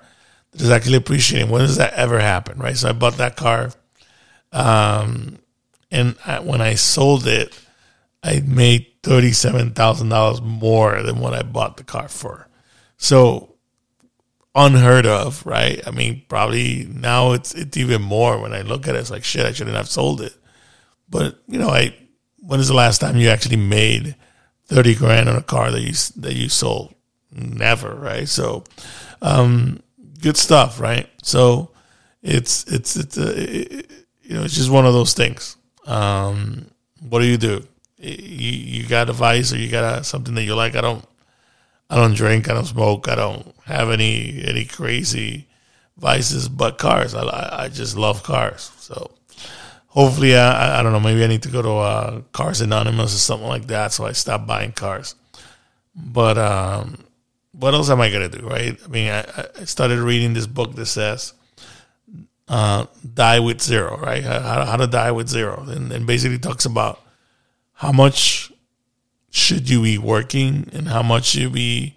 is 0.55 0.69
actually 0.69 0.97
appreciating. 0.97 1.49
When 1.49 1.61
does 1.61 1.77
that 1.77 1.93
ever 1.93 2.19
happen, 2.19 2.57
right? 2.59 2.77
So 2.77 2.89
I 2.89 2.93
bought 2.93 3.17
that 3.17 3.35
car, 3.35 3.71
um, 4.51 5.39
and 5.91 6.15
I, 6.25 6.39
when 6.39 6.61
I 6.61 6.75
sold 6.75 7.27
it, 7.27 7.57
I 8.23 8.41
made 8.45 8.87
thirty-seven 9.03 9.73
thousand 9.73 10.09
dollars 10.09 10.41
more 10.41 11.01
than 11.03 11.19
what 11.19 11.33
I 11.33 11.43
bought 11.43 11.77
the 11.77 11.83
car 11.83 12.07
for. 12.07 12.47
So 12.97 13.55
unheard 14.55 15.05
of, 15.05 15.45
right? 15.45 15.85
I 15.85 15.91
mean, 15.91 16.23
probably 16.27 16.87
now 16.89 17.33
it's 17.33 17.53
it's 17.53 17.77
even 17.77 18.01
more 18.01 18.39
when 18.39 18.53
I 18.53 18.61
look 18.61 18.87
at 18.87 18.95
it. 18.95 18.99
It's 18.99 19.11
like 19.11 19.23
shit. 19.23 19.45
I 19.45 19.51
shouldn't 19.51 19.75
have 19.75 19.89
sold 19.89 20.21
it. 20.21 20.33
But 21.09 21.39
you 21.47 21.59
know, 21.59 21.69
I 21.69 21.95
when 22.39 22.59
is 22.59 22.67
the 22.67 22.73
last 22.73 22.99
time 22.99 23.17
you 23.17 23.29
actually 23.29 23.57
made 23.57 24.15
thirty 24.65 24.95
grand 24.95 25.29
on 25.29 25.35
a 25.35 25.43
car 25.43 25.71
that 25.71 25.81
you 25.81 25.93
that 26.21 26.33
you 26.33 26.49
sold? 26.49 26.95
Never, 27.31 27.93
right? 27.93 28.29
So, 28.29 28.63
um, 29.21 29.81
good 30.21 30.37
stuff, 30.37 30.79
right? 30.79 31.09
So, 31.21 31.71
it's 32.25 32.63
it's 32.65 32.95
it's 32.95 33.17
uh, 33.17 33.33
it, 33.37 33.91
you 34.23 34.35
know 34.35 34.43
it's 34.43 34.55
just 34.55 34.71
one 34.71 34.85
of 34.85 34.93
those 34.93 35.13
things. 35.13 35.57
Um, 35.85 36.65
what 37.07 37.19
do 37.19 37.25
you 37.25 37.37
do? 37.37 37.67
You, 37.97 38.51
you 38.81 38.87
got 38.87 39.09
a 39.09 39.13
vice 39.13 39.53
or 39.53 39.57
you 39.57 39.69
got 39.69 39.99
a, 39.99 40.03
something 40.03 40.33
that 40.35 40.43
you 40.43 40.55
like. 40.55 40.75
I 40.75 40.81
don't 40.81 41.05
I 41.89 41.95
don't 41.97 42.15
drink. 42.15 42.49
I 42.49 42.53
don't 42.53 42.65
smoke. 42.65 43.07
I 43.07 43.15
don't 43.15 43.53
have 43.65 43.91
any 43.91 44.43
any 44.43 44.65
crazy 44.65 45.47
vices, 45.97 46.49
but 46.49 46.79
cars. 46.79 47.13
I 47.13 47.63
I 47.65 47.69
just 47.69 47.95
love 47.95 48.23
cars. 48.23 48.71
So 48.79 49.11
hopefully, 49.87 50.35
I, 50.35 50.79
I 50.79 50.83
don't 50.83 50.93
know. 50.93 50.99
Maybe 50.99 51.23
I 51.23 51.27
need 51.27 51.43
to 51.43 51.49
go 51.49 51.61
to 51.61 51.71
uh, 51.71 52.21
Cars 52.31 52.61
Anonymous 52.61 53.15
or 53.15 53.19
something 53.19 53.47
like 53.47 53.67
that, 53.67 53.93
so 53.93 54.05
I 54.05 54.13
stop 54.13 54.47
buying 54.47 54.71
cars. 54.71 55.15
But 55.95 56.37
um, 56.37 56.97
what 57.57 57.73
else 57.73 57.89
am 57.89 58.01
I 58.01 58.09
gonna 58.09 58.29
do, 58.29 58.47
right? 58.47 58.77
I 58.83 58.87
mean, 58.87 59.09
I, 59.09 59.47
I 59.59 59.65
started 59.65 59.99
reading 59.99 60.33
this 60.33 60.47
book 60.47 60.75
that 60.75 60.85
says 60.87 61.33
uh, 62.47 62.85
"Die 63.13 63.39
with 63.39 63.61
Zero, 63.61 63.97
right? 63.97 64.23
How, 64.23 64.65
how 64.65 64.77
to 64.77 64.87
die 64.87 65.11
with 65.11 65.29
zero, 65.29 65.65
and, 65.67 65.91
and 65.91 66.05
basically 66.05 66.39
talks 66.39 66.65
about 66.65 67.01
how 67.73 67.91
much 67.91 68.51
should 69.29 69.69
you 69.69 69.81
be 69.81 69.97
working 69.97 70.69
and 70.71 70.87
how 70.87 71.03
much 71.03 71.35
you 71.35 71.49
be 71.49 71.95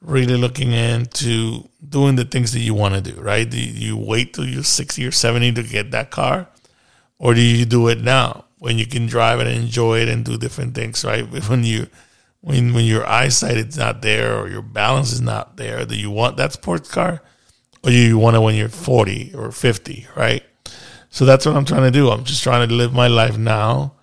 really 0.00 0.36
looking 0.36 0.72
into 0.72 1.68
doing 1.88 2.16
the 2.16 2.24
things 2.24 2.52
that 2.52 2.60
you 2.60 2.74
want 2.74 2.94
to 2.94 3.00
do, 3.00 3.18
right? 3.20 3.48
Do 3.48 3.58
you 3.58 3.96
wait 3.96 4.34
till 4.34 4.44
you're 4.44 4.64
60 4.64 5.06
or 5.06 5.10
70 5.12 5.52
to 5.52 5.62
get 5.62 5.92
that 5.92 6.10
car? 6.10 6.48
Or 7.18 7.32
do 7.32 7.40
you 7.40 7.64
do 7.64 7.88
it 7.88 8.02
now 8.02 8.44
when 8.58 8.76
you 8.76 8.86
can 8.86 9.06
drive 9.06 9.40
it 9.40 9.46
and 9.46 9.56
enjoy 9.56 10.00
it 10.00 10.08
and 10.08 10.24
do 10.24 10.36
different 10.36 10.74
things, 10.74 11.04
right? 11.04 11.24
When 11.48 11.64
you 11.64 11.86
when 12.44 12.74
when 12.74 12.84
your 12.84 13.06
eyesight 13.06 13.56
is 13.56 13.78
not 13.78 14.02
there 14.02 14.38
or 14.38 14.48
your 14.48 14.60
balance 14.60 15.12
is 15.12 15.22
not 15.22 15.56
there, 15.56 15.86
do 15.86 15.96
you 15.96 16.10
want 16.10 16.36
that 16.36 16.52
sports 16.52 16.90
car? 16.90 17.22
Or 17.82 17.90
do 17.90 17.96
you 17.96 18.18
want 18.18 18.36
it 18.36 18.40
when 18.40 18.54
you're 18.54 18.68
40 18.68 19.34
or 19.34 19.50
50, 19.50 20.06
right? 20.14 20.42
So 21.08 21.24
that's 21.24 21.46
what 21.46 21.56
I'm 21.56 21.64
trying 21.64 21.84
to 21.84 21.90
do. 21.90 22.10
I'm 22.10 22.24
just 22.24 22.42
trying 22.42 22.68
to 22.68 22.74
live 22.74 22.92
my 22.92 23.08
life 23.08 23.38
now 23.38 23.94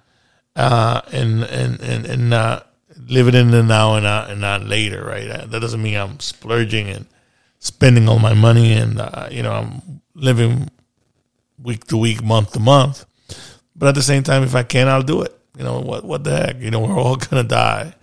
uh, 0.56 1.02
and 1.12 1.44
and 1.44 1.80
and 1.82 2.06
and 2.06 2.30
not 2.32 2.74
living 2.98 3.36
in 3.36 3.52
the 3.52 3.62
now 3.62 3.94
and 3.96 4.04
not 4.04 4.32
and 4.32 4.42
not 4.42 4.64
later, 4.64 5.06
right? 5.06 5.28
That 5.28 5.62
doesn't 5.62 5.82
mean 5.82 5.98
I'm 5.98 6.20
splurging 6.20 6.90
and 6.90 7.06
spending 7.60 8.10
all 8.10 8.20
my 8.20 8.34
money 8.34 8.74
and 8.74 9.00
uh, 9.00 9.28
you 9.30 9.44
know 9.44 9.52
I'm 9.52 10.02
living 10.16 10.70
week 11.62 11.86
to 11.86 11.98
week, 11.98 12.24
month 12.24 12.54
to 12.54 12.60
month. 12.60 13.06
But 13.76 13.90
at 13.90 13.96
the 13.96 14.02
same 14.02 14.24
time, 14.24 14.42
if 14.44 14.56
I 14.56 14.64
can, 14.64 14.88
I'll 14.88 15.04
do 15.04 15.22
it. 15.22 15.38
You 15.58 15.64
know 15.64 15.80
what? 15.80 16.04
What 16.06 16.24
the 16.24 16.36
heck? 16.36 16.60
You 16.60 16.72
know 16.72 16.80
we're 16.80 16.98
all 16.98 17.16
gonna 17.30 17.44
die, 17.44 17.94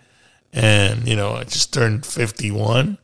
and 0.53 1.07
you 1.07 1.17
know 1.17 1.35
I 1.35 1.45
just 1.45 1.73
turned 1.73 2.05
fifty 2.05 2.51
one. 2.51 2.99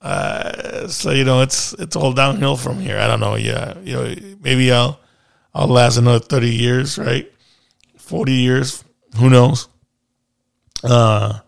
Uh, 0.00 0.86
so 0.88 1.10
you 1.10 1.24
know 1.24 1.40
it's 1.40 1.72
it's 1.74 1.96
all 1.96 2.12
downhill 2.12 2.56
from 2.56 2.80
here. 2.80 2.98
I 2.98 3.06
don't 3.06 3.20
know. 3.20 3.36
Yeah, 3.36 3.78
you 3.82 3.92
know 3.94 4.14
maybe 4.40 4.70
I'll 4.72 5.00
I'll 5.54 5.68
last 5.68 5.96
another 5.96 6.20
thirty 6.20 6.50
years, 6.54 6.98
right? 6.98 7.30
40 8.04 8.32
years, 8.32 8.84
who 9.16 9.30
knows? 9.30 9.68
Uh, 10.82 11.40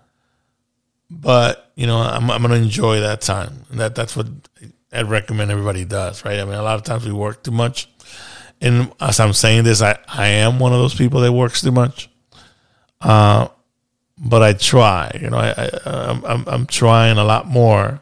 but 1.10 1.70
you 1.76 1.86
know, 1.86 1.98
I'm, 1.98 2.30
I'm 2.30 2.40
going 2.42 2.54
to 2.54 2.64
enjoy 2.64 3.00
that 3.00 3.20
time. 3.20 3.66
And 3.70 3.78
that 3.78 3.94
that's 3.94 4.16
what 4.16 4.26
I'd 4.92 5.08
recommend 5.08 5.50
everybody 5.50 5.84
does, 5.84 6.24
right? 6.24 6.40
I 6.40 6.44
mean, 6.44 6.54
a 6.54 6.62
lot 6.62 6.76
of 6.76 6.82
times 6.84 7.04
we 7.04 7.12
work 7.12 7.44
too 7.44 7.50
much, 7.50 7.90
and 8.60 8.90
as 9.00 9.20
I'm 9.20 9.34
saying 9.34 9.64
this, 9.64 9.82
I 9.82 9.98
I 10.08 10.28
am 10.28 10.58
one 10.58 10.72
of 10.72 10.78
those 10.78 10.94
people 10.94 11.20
that 11.20 11.32
works 11.32 11.60
too 11.60 11.72
much. 11.72 12.08
Uh, 13.02 13.48
but 14.18 14.42
I 14.42 14.52
try, 14.54 15.10
you 15.20 15.30
know, 15.30 15.36
I, 15.36 15.50
I 15.50 15.70
I'm, 15.84 16.24
I'm 16.24 16.44
I'm 16.46 16.66
trying 16.66 17.18
a 17.18 17.24
lot 17.24 17.46
more 17.46 18.00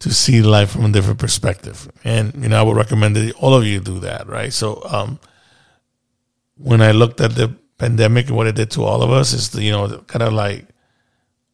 to 0.00 0.12
see 0.12 0.42
life 0.42 0.70
from 0.70 0.86
a 0.86 0.92
different 0.92 1.18
perspective, 1.18 1.90
and 2.04 2.34
you 2.42 2.48
know, 2.48 2.58
I 2.58 2.62
would 2.62 2.76
recommend 2.76 3.16
that 3.16 3.34
all 3.36 3.54
of 3.54 3.64
you 3.64 3.80
do 3.80 4.00
that, 4.00 4.26
right? 4.26 4.52
So, 4.52 4.82
um, 4.90 5.20
when 6.56 6.82
I 6.82 6.92
looked 6.92 7.20
at 7.20 7.34
the 7.34 7.54
pandemic 7.78 8.28
and 8.28 8.36
what 8.36 8.46
it 8.46 8.54
did 8.54 8.70
to 8.72 8.84
all 8.84 9.02
of 9.02 9.10
us 9.10 9.32
is, 9.32 9.54
you 9.54 9.70
know, 9.70 9.88
kind 10.06 10.22
of 10.22 10.32
like 10.32 10.66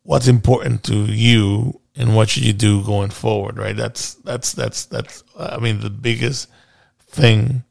what's 0.02 0.28
important 0.28 0.82
to 0.84 0.94
you 0.94 1.80
and 1.96 2.14
what 2.14 2.28
should 2.30 2.44
you 2.44 2.52
do 2.52 2.84
going 2.84 3.10
forward, 3.10 3.58
right? 3.58 3.76
That's 3.76 4.14
that's 4.14 4.52
that's 4.52 4.86
that's. 4.86 5.22
I 5.38 5.58
mean, 5.58 5.80
the 5.80 5.90
biggest 5.90 6.48
thing 7.00 7.64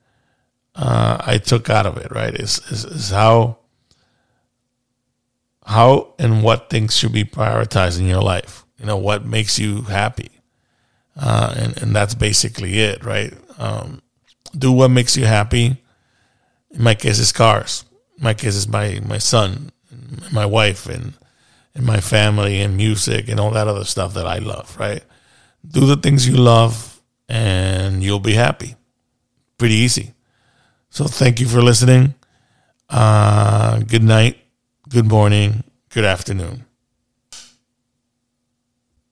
uh, 0.75 1.17
I 1.25 1.37
took 1.37 1.69
out 1.69 1.85
of 1.85 1.97
it, 1.97 2.11
right, 2.11 2.33
is, 2.33 2.59
is 2.71 2.85
is 2.85 3.09
how 3.09 3.57
how 5.65 6.13
and 6.19 6.43
what 6.43 6.69
things 6.69 6.95
should 6.95 7.13
be 7.13 7.23
prioritized 7.23 7.99
in 7.99 8.05
your 8.07 8.21
life. 8.21 8.65
You 8.77 8.85
know, 8.85 8.97
what 8.97 9.25
makes 9.25 9.57
you 9.59 9.83
happy, 9.83 10.29
uh, 11.15 11.53
and 11.57 11.81
and 11.81 11.95
that's 11.95 12.15
basically 12.15 12.79
it, 12.79 13.03
right? 13.03 13.33
Um, 13.57 14.01
do 14.57 14.71
what 14.71 14.89
makes 14.89 15.17
you 15.17 15.25
happy 15.25 15.81
in 16.75 16.83
my 16.83 16.93
case, 16.93 17.19
it's 17.19 17.31
cars. 17.31 17.85
In 18.17 18.23
my 18.23 18.33
case, 18.33 18.55
it's 18.55 18.67
my 18.67 18.99
my 19.05 19.17
son, 19.17 19.71
my 20.31 20.45
wife, 20.45 20.87
and 20.87 21.13
and 21.73 21.85
my 21.85 21.99
family, 21.99 22.61
and 22.61 22.77
music, 22.77 23.27
and 23.29 23.39
all 23.39 23.51
that 23.51 23.67
other 23.67 23.85
stuff 23.85 24.13
that 24.13 24.27
I 24.27 24.39
love. 24.39 24.75
Right? 24.77 25.03
Do 25.65 25.85
the 25.85 25.95
things 25.95 26.27
you 26.27 26.35
love, 26.35 27.01
and 27.29 28.03
you'll 28.03 28.19
be 28.19 28.33
happy. 28.33 28.75
Pretty 29.57 29.75
easy. 29.75 30.13
So 30.89 31.05
thank 31.05 31.39
you 31.39 31.47
for 31.47 31.61
listening. 31.61 32.13
Uh, 32.89 33.79
good 33.79 34.03
night, 34.03 34.37
good 34.95 35.09
morning, 35.09 35.61
good 35.89 36.05
afternoon. 36.05 36.64